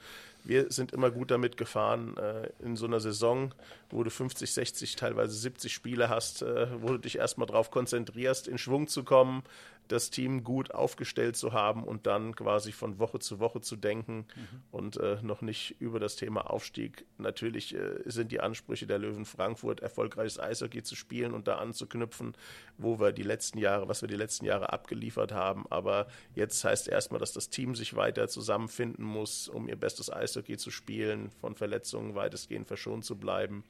Wir 0.44 0.70
sind 0.70 0.92
immer 0.92 1.10
gut 1.10 1.30
damit 1.30 1.56
gefahren, 1.56 2.16
äh, 2.16 2.50
in 2.60 2.76
so 2.76 2.86
einer 2.86 3.00
Saison, 3.00 3.52
wo 3.90 4.04
du 4.04 4.10
50, 4.10 4.52
60, 4.52 4.96
teilweise 4.96 5.34
70 5.34 5.72
Spiele 5.72 6.08
hast, 6.08 6.42
äh, 6.42 6.68
wo 6.80 6.88
du 6.88 6.98
dich 6.98 7.18
erstmal 7.18 7.48
darauf 7.48 7.70
konzentrierst, 7.72 8.46
in 8.46 8.58
Schwung 8.58 8.86
zu 8.86 9.02
kommen, 9.02 9.42
das 9.88 10.10
Team 10.10 10.44
gut 10.44 10.72
aufgestellt 10.72 11.36
zu 11.36 11.52
haben 11.52 11.84
und 11.84 12.06
dann 12.06 12.34
quasi 12.34 12.72
von 12.72 12.98
Woche 12.98 13.18
zu 13.18 13.40
Woche 13.40 13.60
zu 13.60 13.76
denken 13.76 14.26
mhm. 14.34 14.62
und 14.70 14.96
äh, 14.96 15.18
noch 15.22 15.42
nicht 15.42 15.76
über 15.80 16.00
das 16.00 16.16
Thema 16.16 16.50
Aufstieg. 16.50 17.04
Natürlich 17.18 17.74
äh, 17.74 18.00
sind 18.04 18.32
die 18.32 18.40
Ansprüche 18.40 18.86
der 18.86 18.98
Löwen 18.98 19.24
Frankfurt, 19.24 19.80
erfolgreiches 19.80 20.38
Eishockey 20.38 20.82
zu 20.82 20.96
spielen 20.96 21.32
und 21.34 21.48
da 21.48 21.56
anzuknüpfen, 21.56 22.34
wo 22.78 23.00
wir 23.00 23.12
die 23.12 23.22
letzten 23.22 23.58
Jahre, 23.58 23.88
was 23.88 24.02
wir 24.02 24.08
die 24.08 24.16
letzten 24.16 24.46
Jahre 24.46 24.72
abgeliefert 24.72 25.32
haben. 25.32 25.66
Aber 25.70 26.06
jetzt 26.34 26.64
heißt 26.64 26.88
erstmal, 26.88 27.20
dass 27.20 27.32
das 27.32 27.50
Team 27.50 27.74
sich 27.74 27.94
weiter 27.94 28.28
zusammenfinden 28.28 29.04
muss, 29.04 29.48
um 29.48 29.68
ihr 29.68 29.76
bestes 29.76 30.10
Eishockey 30.12 30.56
zu 30.56 30.70
spielen, 30.70 31.30
von 31.40 31.54
Verletzungen 31.54 32.14
weitestgehend 32.14 32.66
verschont 32.66 33.04
zu 33.04 33.16
bleiben 33.16 33.64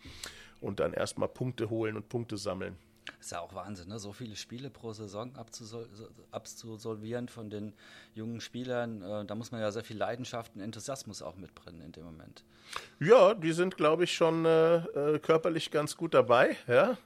und 0.61 0.81
dann 0.81 0.93
erstmal 0.93 1.29
Punkte 1.29 1.71
holen 1.71 1.97
und 1.97 2.09
Punkte 2.09 2.37
sammeln. 2.37 2.77
Ist 3.23 3.31
ja 3.31 3.39
auch 3.39 3.55
Wahnsinn, 3.55 3.87
ne? 3.87 4.01
so 4.01 4.13
viele 4.13 4.35
Spiele 4.35 4.69
pro 4.69 4.93
Saison 4.93 5.37
abzusol 5.37 5.89
abzusolvieren 6.33 7.29
von 7.29 7.51
den 7.51 7.73
jungen 8.17 8.41
Spielern. 8.41 9.01
Äh, 9.01 9.25
da 9.27 9.37
muss 9.37 9.53
man 9.53 9.61
ja 9.61 9.71
sehr 9.71 9.85
viel 9.85 9.97
Leidenschaft 9.97 10.57
und 10.57 10.61
Enthusiasmus 10.61 11.23
auch 11.23 11.37
mitbringen 11.37 11.83
in 11.83 11.93
dem 11.93 12.05
Moment. 12.05 12.43
Ja, 12.99 13.35
die 13.35 13.53
sind, 13.53 13.77
glaube 13.77 14.03
ich, 14.03 14.13
schon 14.13 14.45
äh, 14.45 14.79
äh, 14.79 15.19
körperlich 15.21 15.71
ganz 15.71 15.97
gut 15.97 16.15
dabei. 16.15 16.57
Ja? 16.67 16.99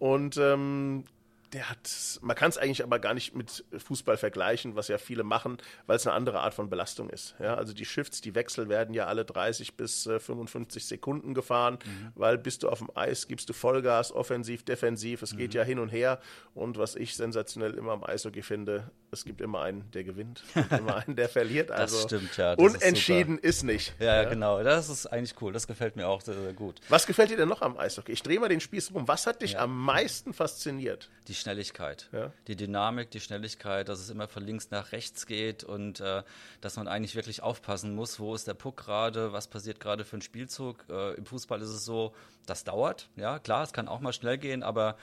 Und 0.00 0.36
ähm, 0.38 1.04
der 1.52 1.68
hat, 1.68 2.18
man 2.22 2.36
kann 2.36 2.50
es 2.50 2.58
eigentlich 2.58 2.84
aber 2.84 2.98
gar 3.00 3.12
nicht 3.12 3.34
mit 3.34 3.64
Fußball 3.76 4.16
vergleichen, 4.16 4.76
was 4.76 4.88
ja 4.88 4.98
viele 4.98 5.24
machen, 5.24 5.58
weil 5.86 5.96
es 5.96 6.06
eine 6.06 6.14
andere 6.14 6.40
Art 6.40 6.54
von 6.54 6.70
Belastung 6.70 7.10
ist. 7.10 7.34
Ja, 7.40 7.54
also 7.54 7.72
die 7.72 7.84
Shifts, 7.84 8.20
die 8.20 8.34
Wechsel 8.34 8.68
werden 8.68 8.94
ja 8.94 9.06
alle 9.06 9.24
30 9.24 9.76
bis 9.76 10.06
äh, 10.06 10.20
55 10.20 10.86
Sekunden 10.86 11.34
gefahren, 11.34 11.78
mhm. 11.84 12.12
weil 12.14 12.38
bist 12.38 12.62
du 12.62 12.68
auf 12.68 12.78
dem 12.78 12.90
Eis, 12.94 13.26
gibst 13.26 13.48
du 13.48 13.52
Vollgas, 13.52 14.12
offensiv, 14.12 14.64
defensiv, 14.64 15.22
es 15.22 15.32
mhm. 15.32 15.38
geht 15.38 15.54
ja 15.54 15.64
hin 15.64 15.80
und 15.80 15.88
her. 15.88 16.20
Und 16.54 16.78
was 16.78 16.94
ich 16.94 17.16
sensationell 17.16 17.74
immer 17.74 17.92
am 17.92 18.04
Eishockey 18.04 18.42
finde, 18.42 18.90
es 19.10 19.24
gibt 19.24 19.40
immer 19.40 19.62
einen, 19.62 19.90
der 19.90 20.04
gewinnt, 20.04 20.44
immer 20.70 20.96
einen, 20.96 21.16
der 21.16 21.28
verliert. 21.28 21.70
Also 21.80 21.96
das 21.96 22.04
stimmt, 22.04 22.36
ja. 22.36 22.56
Das 22.56 22.64
unentschieden 22.64 23.38
ist, 23.38 23.58
ist, 23.58 23.62
nicht. 23.62 23.94
Ja, 24.00 24.22
ja, 24.22 24.28
genau. 24.28 24.62
Das 24.62 24.90
ist 24.90 25.06
eigentlich 25.06 25.40
cool. 25.40 25.52
Das 25.52 25.66
gefällt 25.66 25.96
mir 25.96 26.08
auch 26.08 26.20
sehr, 26.20 26.34
sehr 26.34 26.52
gut. 26.52 26.80
Was 26.90 27.06
gefällt 27.06 27.30
dir 27.30 27.38
denn 27.38 27.48
noch 27.48 27.62
am 27.62 27.78
Eishockey? 27.78 28.12
Ich 28.12 28.22
drehe 28.22 28.38
mal 28.38 28.48
den 28.48 28.60
Spieß 28.60 28.92
rum. 28.92 29.08
Was 29.08 29.26
hat 29.26 29.40
dich 29.40 29.52
ja. 29.52 29.60
am 29.60 29.78
meisten 29.78 30.34
fasziniert? 30.34 31.08
Die 31.28 31.32
Schnelligkeit, 31.40 32.08
ja. 32.12 32.32
die 32.46 32.56
Dynamik, 32.56 33.10
die 33.10 33.20
Schnelligkeit, 33.20 33.88
dass 33.88 33.98
es 33.98 34.10
immer 34.10 34.28
von 34.28 34.44
links 34.44 34.70
nach 34.70 34.92
rechts 34.92 35.26
geht 35.26 35.64
und 35.64 36.00
äh, 36.00 36.22
dass 36.60 36.76
man 36.76 36.86
eigentlich 36.86 37.16
wirklich 37.16 37.42
aufpassen 37.42 37.94
muss, 37.94 38.20
wo 38.20 38.34
ist 38.34 38.46
der 38.46 38.54
Puck 38.54 38.76
gerade, 38.76 39.32
was 39.32 39.48
passiert 39.48 39.80
gerade 39.80 40.04
für 40.04 40.18
ein 40.18 40.22
Spielzug. 40.22 40.84
Äh, 40.88 41.14
Im 41.14 41.26
Fußball 41.26 41.60
ist 41.60 41.70
es 41.70 41.84
so, 41.84 42.14
das 42.46 42.64
dauert. 42.64 43.08
Ja, 43.16 43.38
klar, 43.38 43.64
es 43.64 43.72
kann 43.72 43.88
auch 43.88 44.00
mal 44.00 44.12
schnell 44.12 44.38
gehen, 44.38 44.62
aber 44.62 44.96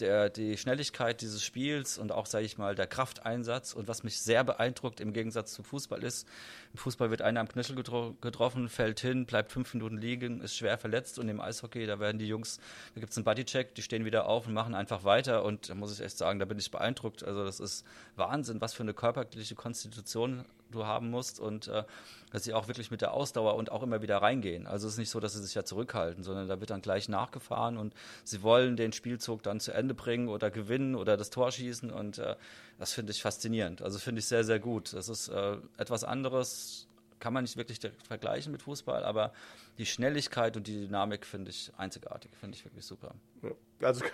der, 0.00 0.30
die 0.30 0.56
Schnelligkeit 0.56 1.20
dieses 1.20 1.42
Spiels 1.42 1.98
und 1.98 2.12
auch, 2.12 2.26
sage 2.26 2.44
ich 2.44 2.58
mal, 2.58 2.74
der 2.74 2.86
Krafteinsatz 2.86 3.72
und 3.72 3.88
was 3.88 4.02
mich 4.02 4.20
sehr 4.20 4.44
beeindruckt 4.44 5.00
im 5.00 5.12
Gegensatz 5.12 5.52
zum 5.52 5.64
Fußball 5.64 6.02
ist, 6.02 6.26
im 6.72 6.78
Fußball 6.78 7.10
wird 7.10 7.22
einer 7.22 7.40
am 7.40 7.48
Knöchel 7.48 7.76
getro 7.76 8.16
getroffen, 8.20 8.68
fällt 8.68 9.00
hin, 9.00 9.26
bleibt 9.26 9.52
fünf 9.52 9.74
Minuten 9.74 9.98
liegen, 9.98 10.40
ist 10.40 10.56
schwer 10.56 10.78
verletzt 10.78 11.18
und 11.18 11.28
im 11.28 11.40
Eishockey, 11.40 11.86
da 11.86 12.00
werden 12.00 12.18
die 12.18 12.28
Jungs, 12.28 12.58
da 12.94 13.00
gibt 13.00 13.12
es 13.12 13.18
einen 13.18 13.24
Bodycheck, 13.24 13.74
die 13.74 13.82
stehen 13.82 14.04
wieder 14.04 14.26
auf 14.26 14.46
und 14.46 14.54
machen 14.54 14.74
einfach 14.74 15.04
weiter 15.04 15.44
und 15.44 15.68
da 15.68 15.74
muss 15.74 15.92
ich 15.92 16.04
echt 16.04 16.18
sagen, 16.18 16.38
da 16.38 16.44
bin 16.44 16.58
ich 16.58 16.70
beeindruckt. 16.70 17.24
Also 17.24 17.44
das 17.44 17.60
ist 17.60 17.84
Wahnsinn, 18.16 18.60
was 18.60 18.74
für 18.74 18.82
eine 18.82 18.94
körperliche 18.94 19.54
Konstitution 19.54 20.44
du 20.72 20.86
haben 20.86 21.10
musst 21.10 21.38
und 21.38 21.68
äh, 21.68 21.84
dass 22.32 22.44
sie 22.44 22.54
auch 22.54 22.66
wirklich 22.66 22.90
mit 22.90 23.00
der 23.00 23.12
Ausdauer 23.12 23.54
und 23.54 23.70
auch 23.70 23.82
immer 23.82 24.02
wieder 24.02 24.18
reingehen. 24.18 24.66
Also 24.66 24.86
es 24.86 24.94
ist 24.94 24.98
nicht 24.98 25.10
so, 25.10 25.20
dass 25.20 25.34
sie 25.34 25.42
sich 25.42 25.54
ja 25.54 25.64
zurückhalten, 25.64 26.24
sondern 26.24 26.48
da 26.48 26.60
wird 26.60 26.70
dann 26.70 26.82
gleich 26.82 27.08
nachgefahren 27.08 27.76
und 27.76 27.94
sie 28.24 28.42
wollen 28.42 28.76
den 28.76 28.92
Spielzug 28.92 29.42
dann 29.42 29.60
zu 29.60 29.72
Ende 29.72 29.94
bringen 29.94 30.28
oder 30.28 30.50
gewinnen 30.50 30.94
oder 30.94 31.16
das 31.16 31.30
Tor 31.30 31.52
schießen 31.52 31.90
und 31.90 32.18
äh, 32.18 32.36
das 32.78 32.92
finde 32.92 33.12
ich 33.12 33.22
faszinierend. 33.22 33.82
Also 33.82 33.98
finde 33.98 34.20
ich 34.20 34.26
sehr, 34.26 34.44
sehr 34.44 34.58
gut. 34.58 34.92
Das 34.92 35.08
ist 35.08 35.28
äh, 35.28 35.56
etwas 35.76 36.04
anderes 36.04 36.88
kann 37.22 37.32
man 37.32 37.44
nicht 37.44 37.56
wirklich 37.56 37.78
vergleichen 38.08 38.50
mit 38.50 38.62
Fußball, 38.62 39.04
aber 39.04 39.32
die 39.78 39.86
Schnelligkeit 39.86 40.56
und 40.56 40.66
die 40.66 40.86
Dynamik 40.86 41.24
finde 41.24 41.52
ich 41.52 41.70
einzigartig, 41.76 42.32
finde 42.36 42.56
ich 42.56 42.64
wirklich 42.64 42.84
super. 42.84 43.14
Also 43.80 44.04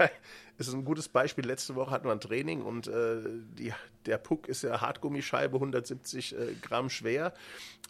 ist 0.59 0.75
ein 0.75 0.85
gutes 0.85 1.09
Beispiel. 1.09 1.47
Letzte 1.47 1.75
Woche 1.75 1.91
hatten 1.91 2.05
wir 2.05 2.13
ein 2.13 2.21
Training 2.21 2.61
und 2.61 2.87
äh, 2.87 3.23
die, 3.59 3.73
der 4.05 4.19
Puck 4.19 4.47
ist 4.47 4.61
ja 4.61 4.83
Hartgummischeibe, 4.83 5.57
170 5.57 6.37
äh, 6.37 6.55
Gramm 6.61 6.91
schwer 6.91 7.33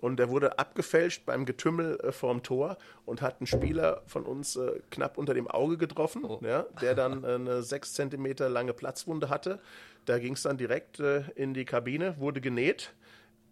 und 0.01 0.19
der 0.21 0.29
wurde 0.29 0.61
abgefälscht 0.61 1.27
beim 1.27 1.45
Getümmel 1.47 1.99
äh, 1.99 2.13
vorm 2.13 2.45
Tor 2.45 2.79
und 3.05 3.21
hat 3.21 3.41
einen 3.41 3.49
Spieler 3.49 4.03
von 4.07 4.25
uns 4.25 4.55
äh, 4.55 4.81
knapp 4.93 5.19
unter 5.19 5.35
dem 5.35 5.49
Auge 5.49 5.79
getroffen, 5.79 6.25
oh. 6.25 6.39
ja, 6.45 6.63
der 6.81 6.95
dann 6.95 7.25
äh, 7.25 7.35
eine 7.35 7.63
6 7.65 7.93
cm 7.93 8.35
lange 8.53 8.73
Platzwunde 8.73 9.31
hatte. 9.31 9.59
Da 10.05 10.21
ging 10.21 10.35
es 10.35 10.43
dann 10.43 10.59
direkt 10.59 11.01
äh, 11.01 11.25
in 11.35 11.55
die 11.55 11.65
Kabine, 11.65 12.21
wurde 12.21 12.41
genäht. 12.41 12.95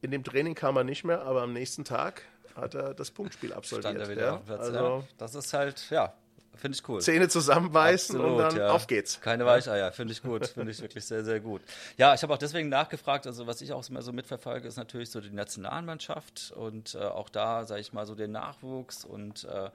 In 0.02 0.10
dem 0.10 0.24
Training 0.24 0.54
kam 0.54 0.76
er 0.76 0.84
nicht 0.84 1.04
mehr, 1.04 1.22
aber 1.22 1.42
am 1.42 1.52
nächsten 1.52 1.84
Tag 1.84 2.22
hat 2.54 2.74
er 2.74 2.94
das 2.94 3.10
Punktspiel 3.10 3.52
absolviert. 3.52 3.84
Stand 3.84 3.98
er 3.98 4.08
wieder 4.08 4.26
ja? 4.26 4.34
auf 4.34 4.44
Platz, 4.44 4.60
also, 4.60 4.78
ja. 4.78 5.02
Das 5.18 5.34
ist 5.34 5.52
halt, 5.52 5.90
ja, 5.90 6.14
finde 6.54 6.76
ich 6.76 6.88
cool. 6.88 7.00
Zähne 7.00 7.28
zusammenbeißen 7.28 8.16
Absolut, 8.16 8.36
und 8.36 8.42
dann 8.42 8.56
ja. 8.56 8.70
auf 8.70 8.86
geht's. 8.86 9.20
Keine 9.20 9.46
Weicheier, 9.46 9.92
finde 9.92 10.12
ich 10.12 10.22
gut, 10.22 10.46
finde 10.46 10.72
ich 10.72 10.80
wirklich 10.80 11.04
sehr, 11.04 11.24
sehr 11.24 11.40
gut. 11.40 11.62
Ja, 11.96 12.14
ich 12.14 12.22
habe 12.22 12.32
auch 12.32 12.38
deswegen 12.38 12.68
nachgefragt, 12.68 13.26
also 13.26 13.46
was 13.46 13.60
ich 13.60 13.72
auch 13.72 13.88
immer 13.88 14.02
so 14.02 14.12
mitverfolge, 14.12 14.66
ist 14.66 14.76
natürlich 14.76 15.10
so 15.10 15.20
die 15.20 15.30
Nationalmannschaft 15.30 16.52
und 16.56 16.94
äh, 16.94 16.98
auch 16.98 17.28
da, 17.28 17.64
sage 17.64 17.80
ich 17.80 17.92
mal, 17.92 18.06
so 18.06 18.14
den 18.14 18.32
Nachwuchs 18.32 19.04
und 19.04 19.44
äh, 19.44 19.70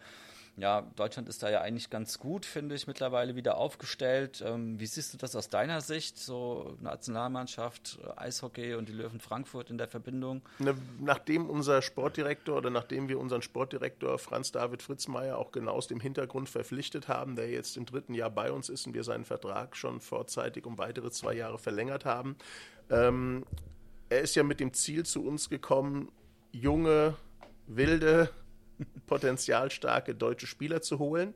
ja, 0.58 0.82
Deutschland 0.96 1.30
ist 1.30 1.42
da 1.44 1.50
ja 1.50 1.62
eigentlich 1.62 1.90
ganz 1.90 2.20
gut, 2.20 2.46
finde 2.46 2.76
ich, 2.76 2.86
mittlerweile 2.86 3.36
wieder 3.36 3.58
aufgestellt. 3.58 4.44
Ähm, 4.46 4.80
wie 4.80 4.86
siehst 4.86 5.14
du 5.14 5.18
das 5.18 5.36
aus 5.36 5.50
deiner 5.50 5.82
Sicht, 5.82 6.20
so 6.20 6.76
Nationalmannschaft, 6.82 8.00
Eishockey 8.18 8.76
und 8.76 8.90
die 8.90 8.94
Löwen 8.94 9.20
Frankfurt 9.20 9.70
in 9.70 9.78
der 9.78 9.88
Verbindung? 9.88 10.42
Ne, 10.60 10.76
nachdem 11.00 11.50
unser 11.50 11.82
Sportdirektor 11.82 12.58
oder 12.58 12.70
nachdem 12.70 13.08
wir 13.08 13.20
unseren 13.20 13.42
Sportdirektor 13.42 14.20
Franz 14.20 14.52
David 14.52 14.82
Fritzmeier 14.82 15.38
auch 15.38 15.52
genau 15.52 15.72
aus 15.72 15.88
dem 15.88 16.00
Hintergrund 16.00 16.50
verpflichtet 16.50 17.08
haben, 17.08 17.36
der 17.36 17.50
jetzt 17.50 17.78
im 17.78 17.86
dritten 17.86 18.14
Jahr 18.14 18.30
bei 18.30 18.52
uns 18.52 18.68
ist 18.70 18.86
und 18.86 18.94
wir 18.94 19.04
seinen 19.04 19.26
Vertrag 19.26 19.78
schon 19.78 20.02
vorzeitig 20.02 20.66
um 20.66 20.78
weitere 20.78 21.12
zwei 21.12 21.34
Jahre 21.34 21.60
verlängert 21.60 22.04
haben, 22.04 22.36
ähm, 22.90 23.46
er 24.10 24.20
ist 24.20 24.36
ja 24.36 24.44
mit 24.44 24.60
dem 24.60 24.74
Ziel 24.74 25.06
zu 25.06 25.26
uns 25.26 25.50
gekommen, 25.50 26.12
junge, 26.52 27.16
wilde, 27.68 28.30
potenzialstarke 29.12 30.16
deutsche 30.16 30.48
Spieler 30.48 30.82
zu 30.82 30.98
holen, 30.98 31.34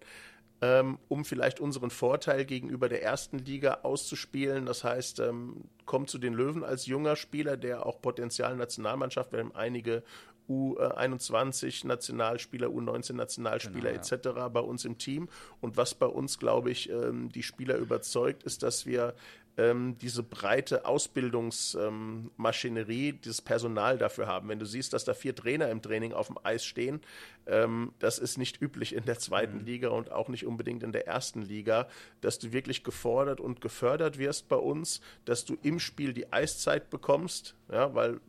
ähm, 0.62 0.98
um 1.10 1.26
vielleicht 1.26 1.60
unseren 1.60 1.90
Vorteil 1.90 2.46
gegenüber 2.46 2.88
der 2.88 3.04
ersten 3.04 3.38
Liga 3.38 3.80
auszuspielen. 3.84 4.66
Das 4.66 4.86
heißt, 4.86 5.20
ähm, 5.20 5.66
kommt 5.86 6.10
zu 6.10 6.18
den 6.18 6.34
Löwen 6.34 6.64
als 6.64 6.86
junger 6.86 7.18
Spieler, 7.18 7.58
der 7.58 7.86
auch 7.86 8.02
Potenzial 8.02 8.56
Nationalmannschaft, 8.56 9.34
wir 9.34 9.40
haben 9.40 9.54
einige 9.54 10.04
U21 10.50 11.86
Nationalspieler, 11.86 12.68
U19 12.68 13.14
Nationalspieler 13.14 13.92
genau, 13.92 14.02
etc. 14.02 14.26
Ja. 14.38 14.48
bei 14.48 14.62
uns 14.62 14.86
im 14.86 14.98
Team. 14.98 15.28
Und 15.60 15.76
was 15.76 15.96
bei 15.96 16.06
uns, 16.06 16.40
glaube 16.40 16.72
ich, 16.72 16.90
ähm, 16.90 17.30
die 17.30 17.44
Spieler 17.44 17.76
überzeugt, 17.76 18.44
ist, 18.44 18.64
dass 18.64 18.86
wir 18.86 19.16
ähm, 19.58 19.98
diese 20.00 20.24
breite 20.24 20.86
Ausbildungsmaschinerie, 20.86 23.10
ähm, 23.10 23.20
dieses 23.22 23.42
Personal 23.42 23.98
dafür 23.98 24.28
haben. 24.28 24.48
Wenn 24.50 24.60
du 24.60 24.66
siehst, 24.66 24.92
dass 24.94 25.06
da 25.06 25.14
vier 25.14 25.34
Trainer 25.36 25.70
im 25.70 25.82
Training 25.82 26.12
auf 26.14 26.28
dem 26.28 26.38
Eis 26.44 26.66
stehen, 26.66 27.02
ähm, 27.48 27.94
das 28.00 28.20
ist 28.20 28.38
nicht 28.38 28.62
üblich 28.62 28.94
in 28.94 29.06
der 29.06 29.18
zweiten 29.20 29.60
mhm. 29.60 29.66
Liga 29.66 29.88
und 29.90 30.12
auch 30.12 30.28
nicht 30.30 30.46
unbedingt 30.46 30.84
in 30.84 30.92
der 30.92 31.08
ersten 31.08 31.42
Liga, 31.42 31.88
dass 32.22 32.40
du 32.40 32.52
wirklich 32.52 32.84
gefordert 32.84 33.40
und 33.40 33.62
gefördert 33.62 34.18
wirst 34.18 34.50
bei 34.50 34.58
uns, 34.58 35.02
dass 35.26 35.46
du 35.46 35.56
im 35.62 35.80
Spiel 35.80 36.14
die 36.14 36.34
Eiszeit 36.34 36.90
bekommst, 36.90 37.56
ja, 37.72 37.94
weil 37.96 38.20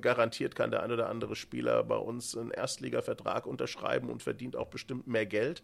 garantiert 0.00 0.54
kann 0.54 0.70
der 0.70 0.82
ein 0.82 0.92
oder 0.92 1.08
andere 1.08 1.36
Spieler 1.36 1.82
bei 1.82 1.96
uns 1.96 2.36
einen 2.36 2.50
Erstligavertrag 2.50 3.46
unterschreiben 3.46 4.08
und 4.08 4.22
verdient 4.22 4.56
auch 4.56 4.68
bestimmt 4.68 5.06
mehr 5.06 5.26
Geld. 5.26 5.62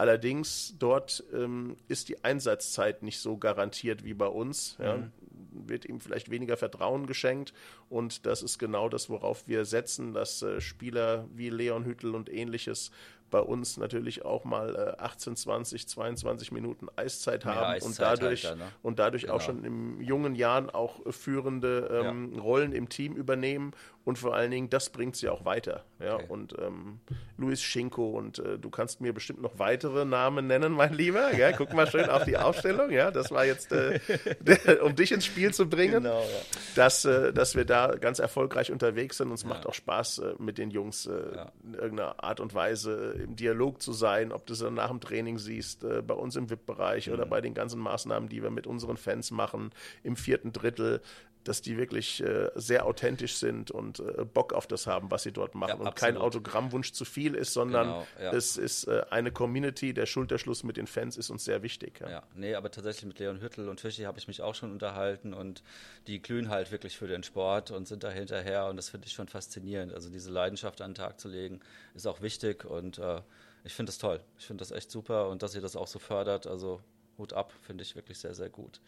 Allerdings 0.00 0.76
dort 0.78 1.22
ähm, 1.30 1.76
ist 1.86 2.08
die 2.08 2.24
Einsatzzeit 2.24 3.02
nicht 3.02 3.20
so 3.20 3.36
garantiert 3.36 4.02
wie 4.02 4.14
bei 4.14 4.28
uns. 4.28 4.78
Ja. 4.82 4.96
Mhm. 4.96 5.12
Wird 5.52 5.84
ihm 5.84 6.00
vielleicht 6.00 6.30
weniger 6.30 6.56
Vertrauen 6.56 7.06
geschenkt 7.06 7.52
und 7.90 8.24
das 8.24 8.42
ist 8.42 8.58
genau 8.58 8.88
das, 8.88 9.10
worauf 9.10 9.46
wir 9.46 9.66
setzen, 9.66 10.14
dass 10.14 10.40
äh, 10.40 10.62
Spieler 10.62 11.26
wie 11.34 11.50
Leon 11.50 11.84
Hüttel 11.84 12.14
und 12.14 12.32
ähnliches 12.32 12.90
bei 13.30 13.40
uns 13.40 13.76
natürlich 13.76 14.24
auch 14.24 14.44
mal 14.44 14.96
äh, 14.98 15.02
18, 15.02 15.36
20, 15.36 15.86
22 15.86 16.50
Minuten 16.50 16.88
Eiszeit 16.96 17.44
haben 17.44 17.74
Eiszeit 17.74 17.88
und 17.88 18.00
dadurch, 18.00 18.44
halt, 18.46 18.58
ne? 18.58 18.64
und 18.82 18.98
dadurch 18.98 19.22
genau. 19.24 19.34
auch 19.34 19.40
schon 19.42 19.64
in 19.64 20.00
jungen 20.00 20.34
Jahren 20.34 20.70
auch 20.70 21.00
führende 21.12 21.90
ähm, 21.92 22.32
ja. 22.34 22.40
Rollen 22.40 22.72
im 22.72 22.88
Team 22.88 23.14
übernehmen 23.14 23.72
und 24.04 24.18
vor 24.18 24.34
allen 24.34 24.50
Dingen, 24.50 24.70
das 24.70 24.90
bringt 24.90 25.16
sie 25.16 25.28
auch 25.28 25.44
weiter. 25.44 25.84
Ja? 25.98 26.14
Okay. 26.14 26.24
Und 26.28 26.56
ähm, 26.58 27.00
Luis 27.36 27.60
Schinko 27.60 28.10
und 28.10 28.38
äh, 28.38 28.58
du 28.58 28.70
kannst 28.70 29.00
mir 29.00 29.12
bestimmt 29.12 29.42
noch 29.42 29.58
weitere 29.58 30.06
Namen 30.06 30.46
nennen, 30.46 30.72
mein 30.72 30.94
Lieber. 30.94 31.34
Ja? 31.36 31.52
Guck 31.52 31.74
mal 31.74 31.86
schön 31.86 32.08
auf 32.08 32.24
die 32.24 32.38
Aufstellung. 32.38 32.90
Ja? 32.90 33.10
Das 33.10 33.30
war 33.30 33.44
jetzt, 33.44 33.72
äh, 33.72 34.00
um 34.82 34.96
dich 34.96 35.12
ins 35.12 35.26
Spiel 35.26 35.52
zu 35.52 35.68
bringen, 35.68 36.02
genau, 36.02 36.22
ja. 36.22 36.26
dass, 36.76 37.04
äh, 37.04 37.32
dass 37.34 37.54
wir 37.54 37.66
da 37.66 37.88
ganz 37.96 38.18
erfolgreich 38.20 38.72
unterwegs 38.72 39.18
sind. 39.18 39.28
Und 39.28 39.34
es 39.34 39.42
ja. 39.42 39.48
macht 39.48 39.66
auch 39.66 39.74
Spaß, 39.74 40.18
äh, 40.18 40.34
mit 40.38 40.56
den 40.56 40.70
Jungs 40.70 41.04
äh, 41.04 41.46
in 41.62 41.74
irgendeiner 41.74 42.24
Art 42.24 42.40
und 42.40 42.54
Weise 42.54 43.14
im 43.22 43.36
Dialog 43.36 43.82
zu 43.82 43.92
sein, 43.92 44.32
ob 44.32 44.46
du 44.46 44.54
es 44.54 44.60
dann 44.60 44.74
nach 44.74 44.88
dem 44.88 45.00
Training 45.00 45.36
siehst, 45.36 45.84
äh, 45.84 46.00
bei 46.00 46.14
uns 46.14 46.36
im 46.36 46.48
VIP-Bereich 46.48 47.08
mhm. 47.08 47.12
oder 47.12 47.26
bei 47.26 47.42
den 47.42 47.52
ganzen 47.52 47.80
Maßnahmen, 47.80 48.30
die 48.30 48.42
wir 48.42 48.50
mit 48.50 48.66
unseren 48.66 48.96
Fans 48.96 49.30
machen, 49.30 49.72
im 50.02 50.16
vierten 50.16 50.52
Drittel 50.52 51.02
dass 51.44 51.62
die 51.62 51.76
wirklich 51.76 52.22
äh, 52.22 52.50
sehr 52.54 52.86
authentisch 52.86 53.36
sind 53.36 53.70
und 53.70 54.00
äh, 54.00 54.24
Bock 54.24 54.52
auf 54.52 54.66
das 54.66 54.86
haben, 54.86 55.10
was 55.10 55.22
sie 55.22 55.32
dort 55.32 55.54
machen. 55.54 55.80
Ja, 55.80 55.88
und 55.88 55.96
kein 55.96 56.16
Autogrammwunsch 56.16 56.92
zu 56.92 57.04
viel 57.04 57.34
ist, 57.34 57.52
sondern 57.52 57.86
genau, 57.86 58.06
ja. 58.20 58.32
es 58.32 58.56
ist 58.56 58.84
äh, 58.84 59.04
eine 59.10 59.32
Community. 59.32 59.94
Der 59.94 60.06
Schulterschluss 60.06 60.64
mit 60.64 60.76
den 60.76 60.86
Fans 60.86 61.16
ist 61.16 61.30
uns 61.30 61.44
sehr 61.44 61.62
wichtig. 61.62 62.00
Ja, 62.00 62.10
ja 62.10 62.22
nee, 62.34 62.54
aber 62.54 62.70
tatsächlich 62.70 63.06
mit 63.06 63.18
Leon 63.18 63.40
Hüttel 63.40 63.68
und 63.68 63.80
Fischi 63.80 64.02
habe 64.02 64.18
ich 64.18 64.28
mich 64.28 64.42
auch 64.42 64.54
schon 64.54 64.70
unterhalten 64.70 65.32
und 65.32 65.62
die 66.06 66.20
glühen 66.20 66.50
halt 66.50 66.72
wirklich 66.72 66.96
für 66.96 67.06
den 67.06 67.22
Sport 67.22 67.70
und 67.70 67.88
sind 67.88 68.04
da 68.04 68.10
hinterher 68.10 68.66
und 68.66 68.76
das 68.76 68.90
finde 68.90 69.06
ich 69.06 69.14
schon 69.14 69.28
faszinierend. 69.28 69.94
Also 69.94 70.10
diese 70.10 70.30
Leidenschaft 70.30 70.80
an 70.82 70.90
den 70.90 70.96
Tag 70.96 71.18
zu 71.20 71.28
legen, 71.28 71.60
ist 71.94 72.06
auch 72.06 72.20
wichtig 72.20 72.64
und 72.64 72.98
äh, 72.98 73.22
ich 73.64 73.74
finde 73.74 73.90
das 73.90 73.98
toll. 73.98 74.20
Ich 74.38 74.46
finde 74.46 74.62
das 74.62 74.72
echt 74.72 74.90
super 74.90 75.28
und 75.28 75.42
dass 75.42 75.54
ihr 75.54 75.60
das 75.60 75.76
auch 75.76 75.86
so 75.86 75.98
fördert, 75.98 76.46
also 76.46 76.80
Hut 77.18 77.32
ab, 77.32 77.52
finde 77.60 77.82
ich 77.82 77.94
wirklich 77.96 78.18
sehr, 78.18 78.34
sehr 78.34 78.50
gut. 78.50 78.80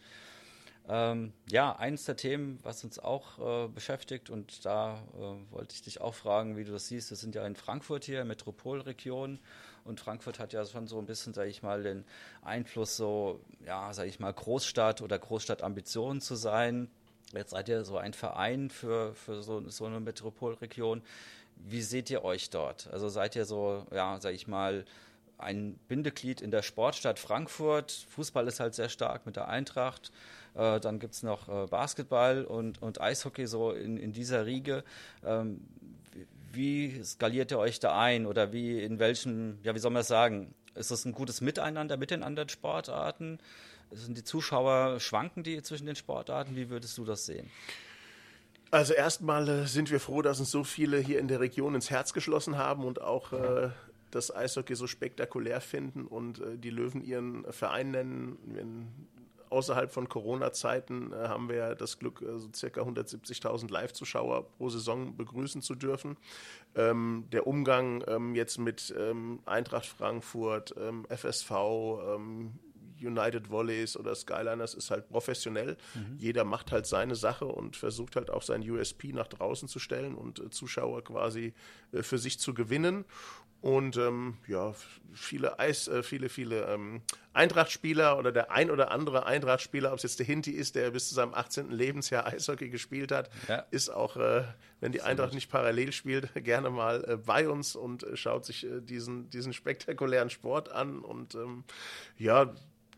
Ähm, 0.89 1.31
ja, 1.49 1.75
eines 1.77 2.03
der 2.05 2.17
Themen, 2.17 2.59
was 2.61 2.83
uns 2.83 2.99
auch 2.99 3.39
äh, 3.39 3.67
beschäftigt, 3.69 4.29
und 4.29 4.65
da 4.65 5.01
äh, 5.13 5.51
wollte 5.51 5.75
ich 5.75 5.81
dich 5.81 6.01
auch 6.01 6.13
fragen, 6.13 6.57
wie 6.57 6.65
du 6.65 6.73
das 6.73 6.87
siehst, 6.87 7.09
wir 7.09 7.17
sind 7.17 7.35
ja 7.35 7.45
in 7.45 7.55
Frankfurt 7.55 8.03
hier, 8.03 8.25
Metropolregion, 8.25 9.39
und 9.85 9.99
Frankfurt 9.99 10.39
hat 10.39 10.53
ja 10.53 10.65
schon 10.65 10.87
so 10.87 10.99
ein 10.99 11.05
bisschen, 11.05 11.33
sage 11.33 11.49
ich 11.49 11.61
mal, 11.61 11.83
den 11.83 12.05
Einfluss, 12.41 12.95
so, 12.95 13.41
ja, 13.65 13.93
sage 13.93 14.09
ich 14.09 14.19
mal, 14.19 14.31
Großstadt 14.31 15.01
oder 15.01 15.19
Großstadtambitionen 15.19 16.21
zu 16.21 16.35
sein. 16.35 16.89
Jetzt 17.33 17.51
seid 17.51 17.67
ihr 17.67 17.83
so 17.83 17.97
ein 17.97 18.13
Verein 18.13 18.69
für, 18.69 19.13
für 19.13 19.41
so, 19.41 19.67
so 19.69 19.85
eine 19.85 19.99
Metropolregion. 19.99 21.01
Wie 21.55 21.81
seht 21.81 22.09
ihr 22.09 22.23
euch 22.23 22.49
dort? 22.49 22.87
Also 22.91 23.09
seid 23.09 23.35
ihr 23.35 23.45
so, 23.45 23.85
ja, 23.91 24.19
sage 24.21 24.35
ich 24.35 24.47
mal, 24.47 24.85
ein 25.37 25.77
Bindeglied 25.87 26.41
in 26.41 26.51
der 26.51 26.61
Sportstadt 26.61 27.19
Frankfurt. 27.19 27.91
Fußball 28.09 28.47
ist 28.47 28.59
halt 28.59 28.75
sehr 28.75 28.89
stark 28.89 29.25
mit 29.25 29.35
der 29.35 29.49
Eintracht. 29.49 30.11
Äh, 30.55 30.79
dann 30.79 30.99
gibt 30.99 31.13
es 31.13 31.23
noch 31.23 31.49
äh, 31.49 31.67
Basketball 31.67 32.45
und, 32.45 32.81
und 32.81 33.01
Eishockey 33.01 33.47
so 33.47 33.71
in, 33.71 33.97
in 33.97 34.11
dieser 34.11 34.45
Riege. 34.45 34.83
Ähm, 35.25 35.61
wie 36.51 37.03
skaliert 37.03 37.51
ihr 37.51 37.59
euch 37.59 37.79
da 37.79 37.99
ein 37.99 38.25
oder 38.25 38.53
wie 38.53 38.81
in 38.81 38.99
welchem, 38.99 39.57
ja, 39.63 39.73
wie 39.73 39.79
soll 39.79 39.91
man 39.91 40.01
das 40.01 40.07
sagen? 40.07 40.53
Ist 40.75 40.91
das 40.91 41.05
ein 41.05 41.13
gutes 41.13 41.41
Miteinander 41.41 41.97
mit 41.97 42.11
den 42.11 42.23
anderen 42.23 42.49
Sportarten? 42.49 43.39
Sind 43.91 44.17
die 44.17 44.23
Zuschauer, 44.23 44.99
schwanken 44.99 45.43
die 45.43 45.61
zwischen 45.61 45.85
den 45.85 45.95
Sportarten? 45.95 46.55
Wie 46.55 46.69
würdest 46.69 46.97
du 46.97 47.05
das 47.05 47.25
sehen? 47.25 47.49
Also 48.71 48.93
erstmal 48.93 49.47
äh, 49.47 49.67
sind 49.67 49.91
wir 49.91 49.99
froh, 49.99 50.23
dass 50.23 50.39
uns 50.39 50.49
so 50.49 50.63
viele 50.63 50.97
hier 50.97 51.19
in 51.19 51.27
der 51.27 51.39
Region 51.39 51.75
ins 51.75 51.91
Herz 51.91 52.13
geschlossen 52.13 52.57
haben 52.57 52.85
und 52.85 53.01
auch 53.01 53.31
äh, 53.31 53.69
das 54.09 54.35
Eishockey 54.35 54.75
so 54.75 54.87
spektakulär 54.87 55.61
finden 55.61 56.05
und 56.07 56.39
äh, 56.39 56.57
die 56.57 56.71
Löwen 56.71 57.03
ihren 57.03 57.51
Verein 57.51 57.91
nennen. 57.91 59.07
Außerhalb 59.53 59.91
von 59.91 60.09
Corona-Zeiten 60.09 61.13
äh, 61.13 61.27
haben 61.27 61.47
wir 61.47 61.55
ja 61.57 61.75
das 61.75 61.99
Glück, 61.99 62.23
äh, 62.23 62.39
so 62.39 62.49
circa 62.55 62.81
170.000 62.81 63.71
Live-Zuschauer 63.71 64.49
pro 64.49 64.69
Saison 64.69 65.15
begrüßen 65.15 65.61
zu 65.61 65.75
dürfen. 65.75 66.17
Ähm, 66.73 67.25
der 67.31 67.45
Umgang 67.45 68.03
ähm, 68.07 68.33
jetzt 68.33 68.57
mit 68.57 68.91
ähm, 68.97 69.41
Eintracht 69.45 69.85
Frankfurt, 69.85 70.73
FSV, 71.09 71.51
United 72.99 73.51
Volleys 73.51 73.95
oder 73.95 74.15
Skyliners 74.15 74.73
ist 74.73 74.89
halt 74.89 75.07
professionell. 75.09 75.77
Mhm. 75.93 76.17
Jeder 76.17 76.45
macht 76.45 76.71
halt 76.71 76.87
seine 76.87 77.15
Sache 77.15 77.45
und 77.45 77.75
versucht 77.75 78.15
halt 78.15 78.31
auch 78.31 78.41
sein 78.41 78.67
USP 78.67 79.11
nach 79.13 79.27
draußen 79.27 79.67
zu 79.67 79.77
stellen 79.77 80.15
und 80.15 80.39
äh, 80.39 80.49
Zuschauer 80.49 81.03
quasi 81.03 81.53
für 81.91 82.17
sich 82.17 82.39
zu 82.39 82.55
gewinnen. 82.55 83.05
Und 83.63 83.95
ähm, 83.95 84.35
ja, 84.45 84.73
viele 85.13 85.57
Eis, 85.57 85.87
äh, 85.87 86.03
viele, 86.03 86.27
viele 86.27 86.65
ähm, 86.65 87.01
Eintracht-Spieler 87.31 88.17
oder 88.17 88.33
der 88.33 88.51
ein 88.51 88.69
oder 88.69 88.91
andere 88.91 89.25
Eintracht-Spieler, 89.25 89.93
ob 89.93 89.99
es 89.99 90.03
jetzt 90.03 90.19
der 90.19 90.25
Hinti 90.25 90.51
ist, 90.51 90.75
der 90.75 90.91
bis 90.91 91.07
zu 91.07 91.15
seinem 91.15 91.33
18. 91.33 91.71
Lebensjahr 91.71 92.25
Eishockey 92.33 92.67
gespielt 92.67 93.13
hat, 93.13 93.29
ja. 93.47 93.65
ist 93.71 93.87
auch, 93.87 94.17
äh, 94.17 94.43
wenn 94.81 94.91
die 94.91 95.01
Eintracht 95.01 95.33
nicht 95.33 95.49
parallel 95.49 95.93
spielt, 95.93 96.33
gerne 96.43 96.71
mal 96.71 97.05
äh, 97.07 97.15
bei 97.15 97.47
uns 97.47 97.77
und 97.77 98.03
äh, 98.03 98.17
schaut 98.17 98.43
sich 98.43 98.65
äh, 98.65 98.81
diesen, 98.81 99.29
diesen 99.29 99.53
spektakulären 99.53 100.29
Sport 100.29 100.69
an. 100.69 100.99
Und 100.99 101.35
ähm, 101.35 101.63
ja, 102.17 102.53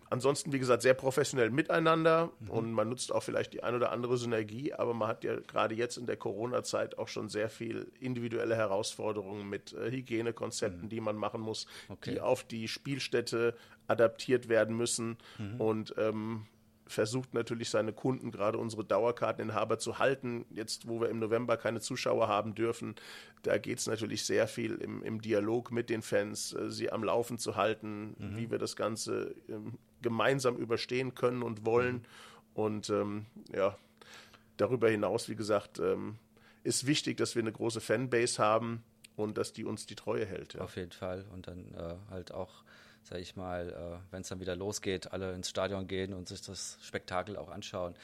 ansonsten, 0.09 0.51
wie 0.51 0.59
gesagt, 0.59 0.81
sehr 0.81 0.93
professionell 0.93 1.49
miteinander 1.49 2.31
mhm. 2.39 2.49
und 2.49 2.71
man 2.71 2.89
nutzt 2.89 3.11
auch 3.11 3.23
vielleicht 3.23 3.53
die 3.53 3.63
ein 3.63 3.75
oder 3.75 3.91
andere 3.91 4.17
Synergie, 4.17 4.73
aber 4.73 4.93
man 4.93 5.07
hat 5.07 5.23
ja 5.23 5.39
gerade 5.39 5.75
jetzt 5.75 5.97
in 5.97 6.05
der 6.05 6.17
Corona-Zeit 6.17 6.97
auch 6.97 7.07
schon 7.07 7.29
sehr 7.29 7.49
viel 7.49 7.91
individuelle 7.99 8.55
Herausforderungen 8.55 9.49
mit 9.49 9.73
äh, 9.73 9.91
Hygienekonzepten, 9.91 10.83
mhm. 10.83 10.89
die 10.89 11.01
man 11.01 11.15
machen 11.15 11.41
muss, 11.41 11.67
okay. 11.89 12.13
die 12.13 12.21
auf 12.21 12.43
die 12.43 12.67
Spielstätte 12.67 13.55
adaptiert 13.87 14.49
werden 14.49 14.75
müssen 14.75 15.17
mhm. 15.37 15.61
und 15.61 15.95
ähm, 15.97 16.45
versucht 16.87 17.33
natürlich 17.33 17.69
seine 17.69 17.93
Kunden, 17.93 18.31
gerade 18.31 18.57
unsere 18.57 18.85
Dauerkarteninhaber, 18.85 19.79
zu 19.79 19.99
halten. 19.99 20.45
Jetzt, 20.51 20.87
wo 20.87 21.01
wir 21.01 21.09
im 21.09 21.19
November 21.19 21.57
keine 21.57 21.81
Zuschauer 21.81 22.27
haben 22.27 22.55
dürfen, 22.55 22.95
da 23.41 23.57
geht 23.57 23.79
es 23.79 23.87
natürlich 23.87 24.23
sehr 24.23 24.47
viel 24.47 24.75
im, 24.75 25.03
im, 25.03 25.21
Dialog 25.21 25.71
mit 25.71 25.89
den 25.89 26.01
Fans, 26.01 26.53
äh, 26.53 26.69
sie 26.69 26.91
am 26.91 27.03
Laufen 27.03 27.37
zu 27.37 27.55
halten, 27.55 28.15
mhm. 28.17 28.37
wie 28.37 28.51
wir 28.51 28.59
das 28.59 28.75
Ganze 28.75 29.35
ähm, 29.49 29.77
gemeinsam 30.05 30.55
überstehen 30.55 31.15
können 31.15 31.41
und 31.41 31.65
wollen. 31.65 32.05
Und 32.53 32.89
ähm, 32.91 33.25
ja, 33.51 33.75
darüber 34.55 34.87
hinaus, 34.87 35.27
wie 35.27 35.35
gesagt, 35.35 35.79
ähm, 35.79 36.15
ist 36.63 36.85
wichtig, 36.85 37.17
dass 37.17 37.35
wir 37.35 37.41
eine 37.41 37.51
große 37.51 37.81
Fanbase 37.81 38.41
haben 38.41 38.83
und 39.15 39.37
dass 39.37 39.51
die 39.51 39.65
uns 39.65 39.87
die 39.87 39.95
Treue 39.95 40.25
hält. 40.25 40.53
Ja. 40.53 40.61
Auf 40.61 40.75
jeden 40.77 40.91
Fall. 40.91 41.25
Und 41.33 41.47
dann 41.47 41.73
äh, 41.73 41.95
halt 42.11 42.31
auch, 42.31 42.63
sage 43.05 43.21
ich 43.21 43.35
mal, 43.35 43.69
äh, 43.69 44.11
wenn 44.11 44.21
es 44.21 44.29
dann 44.29 44.39
wieder 44.39 44.55
losgeht, 44.55 45.13
alle 45.13 45.33
ins 45.33 45.49
Stadion 45.49 45.87
gehen 45.87 46.13
und 46.13 46.27
sich 46.27 46.41
das 46.41 46.77
Spektakel 46.81 47.37
auch 47.37 47.49
anschauen. 47.49 47.95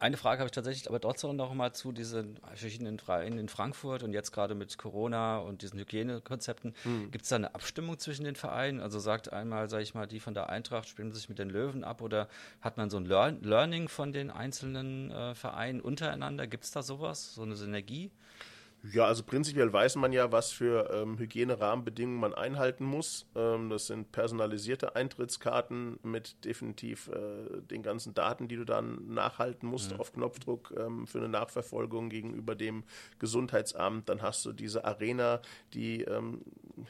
Eine 0.00 0.16
Frage 0.16 0.40
habe 0.40 0.46
ich 0.46 0.52
tatsächlich 0.52 0.88
aber 0.88 1.00
trotzdem 1.00 1.34
noch 1.34 1.52
mal 1.54 1.72
zu 1.72 1.90
diesen 1.90 2.36
verschiedenen 2.54 3.00
Vereinen 3.00 3.38
in 3.38 3.48
Frankfurt 3.48 4.04
und 4.04 4.12
jetzt 4.12 4.30
gerade 4.30 4.54
mit 4.54 4.78
Corona 4.78 5.38
und 5.38 5.62
diesen 5.62 5.78
Hygienekonzepten. 5.80 6.74
Hm. 6.84 7.10
Gibt 7.10 7.24
es 7.24 7.30
da 7.30 7.36
eine 7.36 7.54
Abstimmung 7.54 7.98
zwischen 7.98 8.24
den 8.24 8.36
Vereinen? 8.36 8.80
Also 8.80 9.00
sagt 9.00 9.32
einmal, 9.32 9.68
sage 9.68 9.82
ich 9.82 9.94
mal, 9.94 10.06
die 10.06 10.20
von 10.20 10.34
der 10.34 10.50
Eintracht 10.50 10.88
spielen 10.88 11.12
sich 11.12 11.28
mit 11.28 11.40
den 11.40 11.50
Löwen 11.50 11.82
ab 11.82 12.00
oder 12.00 12.28
hat 12.60 12.76
man 12.76 12.90
so 12.90 12.96
ein 12.96 13.06
Learn 13.06 13.42
Learning 13.42 13.88
von 13.88 14.12
den 14.12 14.30
einzelnen 14.30 15.10
äh, 15.10 15.34
Vereinen 15.34 15.80
untereinander? 15.80 16.46
Gibt 16.46 16.62
es 16.64 16.70
da 16.70 16.82
sowas, 16.82 17.34
so 17.34 17.42
eine 17.42 17.56
Synergie? 17.56 18.12
Ja, 18.84 19.06
also 19.06 19.24
prinzipiell 19.24 19.72
weiß 19.72 19.96
man 19.96 20.12
ja, 20.12 20.30
was 20.30 20.52
für 20.52 20.90
ähm, 20.92 21.18
Hygienerahmenbedingungen 21.18 22.20
man 22.20 22.32
einhalten 22.32 22.84
muss. 22.84 23.26
Ähm, 23.34 23.70
das 23.70 23.88
sind 23.88 24.12
personalisierte 24.12 24.94
Eintrittskarten 24.94 25.98
mit 26.04 26.44
definitiv 26.44 27.08
äh, 27.08 27.60
den 27.62 27.82
ganzen 27.82 28.14
Daten, 28.14 28.46
die 28.46 28.56
du 28.56 28.64
dann 28.64 29.12
nachhalten 29.12 29.68
musst 29.68 29.92
mhm. 29.92 30.00
auf 30.00 30.12
Knopfdruck 30.12 30.72
ähm, 30.78 31.08
für 31.08 31.18
eine 31.18 31.28
Nachverfolgung 31.28 32.08
gegenüber 32.08 32.54
dem 32.54 32.84
Gesundheitsamt. 33.18 34.08
Dann 34.08 34.22
hast 34.22 34.44
du 34.44 34.52
diese 34.52 34.84
Arena, 34.84 35.42
die 35.74 36.02
ähm, 36.02 36.42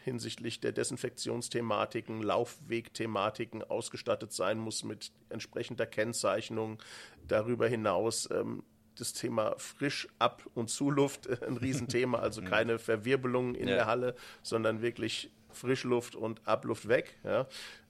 hinsichtlich 0.05 0.61
der 0.61 0.73
Desinfektionsthematiken, 0.73 2.23
Laufwegthematiken 2.23 3.63
ausgestattet 3.63 4.33
sein 4.33 4.59
muss 4.59 4.85
mit 4.85 5.11
entsprechender 5.31 5.87
Kennzeichnung. 5.87 6.83
Darüber 7.27 7.67
hinaus 7.67 8.29
ähm, 8.31 8.63
das 9.01 9.13
Thema 9.13 9.55
Frisch-Ab- 9.59 10.49
und 10.55 10.71
Zuluft 10.71 11.29
ein 11.43 11.57
Riesenthema, 11.57 12.19
also 12.19 12.43
keine 12.43 12.79
Verwirbelungen 12.79 13.55
in 13.55 13.69
ja. 13.69 13.77
der 13.77 13.87
Halle, 13.87 14.15
sondern 14.43 14.83
wirklich 14.83 15.31
Frischluft 15.51 16.15
und 16.15 16.47
Abluft 16.47 16.89
weg. 16.89 17.19
Ja. 17.25 17.47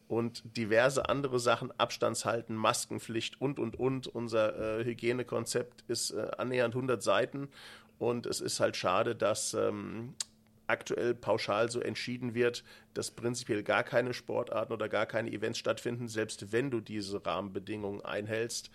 Und 0.06 0.42
diverse 0.56 1.08
andere 1.08 1.38
Sachen, 1.38 1.70
Abstandshalten, 1.78 2.56
Maskenpflicht 2.56 3.40
und, 3.40 3.58
und, 3.58 3.78
und. 3.78 4.06
Unser 4.06 4.80
äh, 4.80 4.84
Hygienekonzept 4.84 5.84
ist 5.88 6.12
äh, 6.12 6.30
annähernd 6.38 6.74
100 6.74 7.02
Seiten 7.02 7.48
und 7.98 8.26
es 8.26 8.40
ist 8.40 8.60
halt 8.60 8.76
schade, 8.76 9.14
dass 9.14 9.54
ähm, 9.54 10.14
aktuell 10.66 11.14
pauschal 11.14 11.70
so 11.70 11.80
entschieden 11.80 12.34
wird, 12.34 12.62
dass 12.94 13.10
prinzipiell 13.10 13.62
gar 13.62 13.82
keine 13.82 14.14
Sportarten 14.14 14.72
oder 14.72 14.88
gar 14.88 15.06
keine 15.06 15.30
Events 15.32 15.58
stattfinden, 15.58 16.08
selbst 16.08 16.52
wenn 16.52 16.70
du 16.70 16.80
diese 16.80 17.24
Rahmenbedingungen 17.24 18.04
einhältst. 18.04 18.70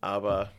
Aber 0.00 0.52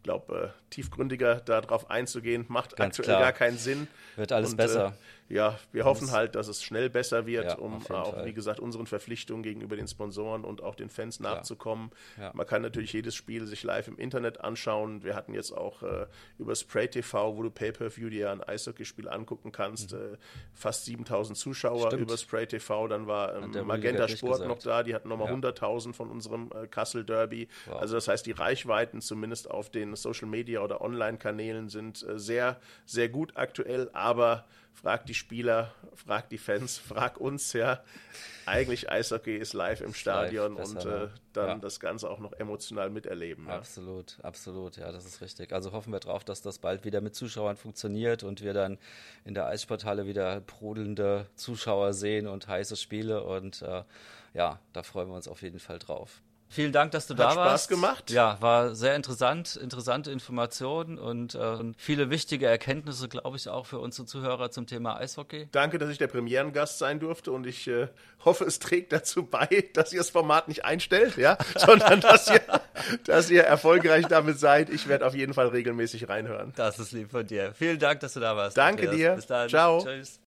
ich 0.00 0.04
glaube, 0.04 0.54
äh, 0.54 0.70
tiefgründiger 0.70 1.36
darauf 1.40 1.90
einzugehen, 1.90 2.46
macht 2.48 2.74
Ganz 2.74 2.98
aktuell 2.98 3.18
klar. 3.18 3.20
gar 3.20 3.32
keinen 3.32 3.58
Sinn. 3.58 3.86
Wird 4.16 4.32
alles 4.32 4.52
Und, 4.52 4.56
besser. 4.56 4.86
Äh, 4.86 4.92
ja, 5.30 5.56
wir 5.70 5.84
hoffen 5.84 6.10
halt, 6.10 6.34
dass 6.34 6.48
es 6.48 6.62
schnell 6.62 6.90
besser 6.90 7.24
wird, 7.24 7.44
ja, 7.44 7.54
um 7.58 7.76
auch, 7.76 8.14
Fall. 8.14 8.26
wie 8.26 8.32
gesagt, 8.32 8.58
unseren 8.58 8.86
Verpflichtungen 8.86 9.44
gegenüber 9.44 9.76
den 9.76 9.86
Sponsoren 9.86 10.44
und 10.44 10.60
auch 10.60 10.74
den 10.74 10.90
Fans 10.90 11.20
nachzukommen. 11.20 11.92
Ja. 12.18 12.32
Man 12.34 12.46
kann 12.46 12.62
natürlich 12.62 12.92
jedes 12.92 13.14
Spiel 13.14 13.46
sich 13.46 13.62
live 13.62 13.86
im 13.86 13.96
Internet 13.96 14.40
anschauen. 14.40 15.04
Wir 15.04 15.14
hatten 15.14 15.32
jetzt 15.32 15.52
auch 15.52 15.84
äh, 15.84 16.06
über 16.38 16.56
Spray 16.56 16.88
TV, 16.88 17.36
wo 17.36 17.44
du 17.44 17.50
Pay-Per-View 17.50 18.10
dir 18.10 18.32
ein 18.32 18.42
Eishockeyspiel 18.42 19.08
angucken 19.08 19.52
kannst, 19.52 19.92
mhm. 19.92 19.98
äh, 19.98 20.16
fast 20.52 20.84
7000 20.86 21.38
Zuschauer 21.38 21.86
Stimmt. 21.86 22.02
über 22.02 22.16
Spray 22.16 22.46
TV. 22.46 22.88
Dann 22.88 23.06
war 23.06 23.36
ähm, 23.36 23.66
Magenta 23.66 24.08
Sport 24.08 24.44
noch 24.48 24.58
da, 24.58 24.82
die 24.82 24.96
hatten 24.96 25.08
nochmal 25.08 25.28
ja. 25.28 25.34
100.000 25.34 25.92
von 25.92 26.10
unserem 26.10 26.50
äh, 26.60 26.66
Kassel 26.66 27.04
Derby. 27.04 27.46
Wow. 27.66 27.80
Also 27.80 27.94
das 27.94 28.08
heißt, 28.08 28.26
die 28.26 28.32
Reichweiten 28.32 29.00
zumindest 29.00 29.48
auf 29.48 29.70
den 29.70 29.94
Social 29.94 30.26
Media 30.26 30.60
oder 30.60 30.80
Online-Kanälen 30.80 31.68
sind 31.68 32.02
äh, 32.02 32.18
sehr, 32.18 32.60
sehr 32.84 33.08
gut 33.08 33.36
aktuell, 33.36 33.90
aber 33.92 34.44
frag 34.80 35.06
die 35.06 35.14
Spieler, 35.14 35.72
frag 35.94 36.28
die 36.28 36.38
Fans, 36.38 36.78
frag 36.78 37.18
uns, 37.18 37.52
ja. 37.52 37.82
Eigentlich 38.46 38.90
Eishockey 38.90 39.36
ist 39.36 39.52
live 39.52 39.80
im 39.80 39.94
Stadion 39.94 40.56
live, 40.56 40.68
und 40.68 40.86
äh, 40.86 41.08
dann 41.32 41.48
ja. 41.48 41.54
das 41.56 41.78
Ganze 41.78 42.08
auch 42.10 42.18
noch 42.18 42.32
emotional 42.32 42.90
miterleben. 42.90 43.46
Ja. 43.46 43.56
Absolut, 43.56 44.18
absolut, 44.22 44.76
ja, 44.76 44.90
das 44.90 45.04
ist 45.04 45.20
richtig. 45.20 45.52
Also 45.52 45.72
hoffen 45.72 45.92
wir 45.92 46.00
drauf, 46.00 46.24
dass 46.24 46.42
das 46.42 46.58
bald 46.58 46.84
wieder 46.84 47.00
mit 47.00 47.14
Zuschauern 47.14 47.56
funktioniert 47.56 48.22
und 48.22 48.42
wir 48.42 48.54
dann 48.54 48.78
in 49.24 49.34
der 49.34 49.46
Eissporthalle 49.46 50.06
wieder 50.06 50.40
brodelnde 50.40 51.26
Zuschauer 51.34 51.92
sehen 51.92 52.26
und 52.26 52.48
heiße 52.48 52.76
Spiele 52.76 53.22
und 53.22 53.62
äh, 53.62 53.84
ja, 54.32 54.60
da 54.72 54.82
freuen 54.82 55.08
wir 55.08 55.16
uns 55.16 55.28
auf 55.28 55.42
jeden 55.42 55.58
Fall 55.58 55.78
drauf. 55.78 56.22
Vielen 56.52 56.72
Dank, 56.72 56.90
dass 56.90 57.06
du 57.06 57.14
Hat 57.14 57.20
da 57.20 57.30
Spaß 57.30 57.36
warst. 57.36 57.64
Spaß 57.64 57.68
gemacht. 57.68 58.10
Ja, 58.10 58.36
war 58.40 58.74
sehr 58.74 58.96
interessant, 58.96 59.54
interessante 59.54 60.10
Informationen 60.10 60.98
und 60.98 61.36
äh, 61.36 61.58
viele 61.78 62.10
wichtige 62.10 62.46
Erkenntnisse, 62.46 63.08
glaube 63.08 63.36
ich, 63.36 63.48
auch 63.48 63.66
für 63.66 63.78
unsere 63.78 64.04
Zuhörer 64.06 64.50
zum 64.50 64.66
Thema 64.66 64.96
Eishockey. 64.96 65.48
Danke, 65.52 65.78
dass 65.78 65.90
ich 65.90 65.98
der 65.98 66.08
Premierengast 66.08 66.78
sein 66.78 66.98
durfte 66.98 67.30
und 67.30 67.46
ich 67.46 67.68
äh, 67.68 67.86
hoffe, 68.24 68.44
es 68.44 68.58
trägt 68.58 68.92
dazu 68.92 69.24
bei, 69.24 69.46
dass 69.74 69.92
ihr 69.92 70.00
das 70.00 70.10
Format 70.10 70.48
nicht 70.48 70.64
einstellt, 70.64 71.16
ja, 71.16 71.38
sondern 71.56 72.00
dass 72.00 72.28
ihr, 72.28 72.42
dass 73.04 73.30
ihr 73.30 73.44
erfolgreich 73.44 74.06
damit 74.06 74.40
seid. 74.40 74.70
Ich 74.70 74.88
werde 74.88 75.06
auf 75.06 75.14
jeden 75.14 75.34
Fall 75.34 75.46
regelmäßig 75.48 76.08
reinhören. 76.08 76.52
Das 76.56 76.80
ist 76.80 76.90
lieb 76.90 77.12
von 77.12 77.24
dir. 77.24 77.52
Vielen 77.54 77.78
Dank, 77.78 78.00
dass 78.00 78.14
du 78.14 78.20
da 78.20 78.36
warst. 78.36 78.56
Danke 78.56 78.88
Andreas. 78.88 78.96
dir. 78.96 79.14
Bis 79.14 79.26
dann. 79.26 79.48
Ciao. 79.48 79.84
Tschüss. 79.84 80.18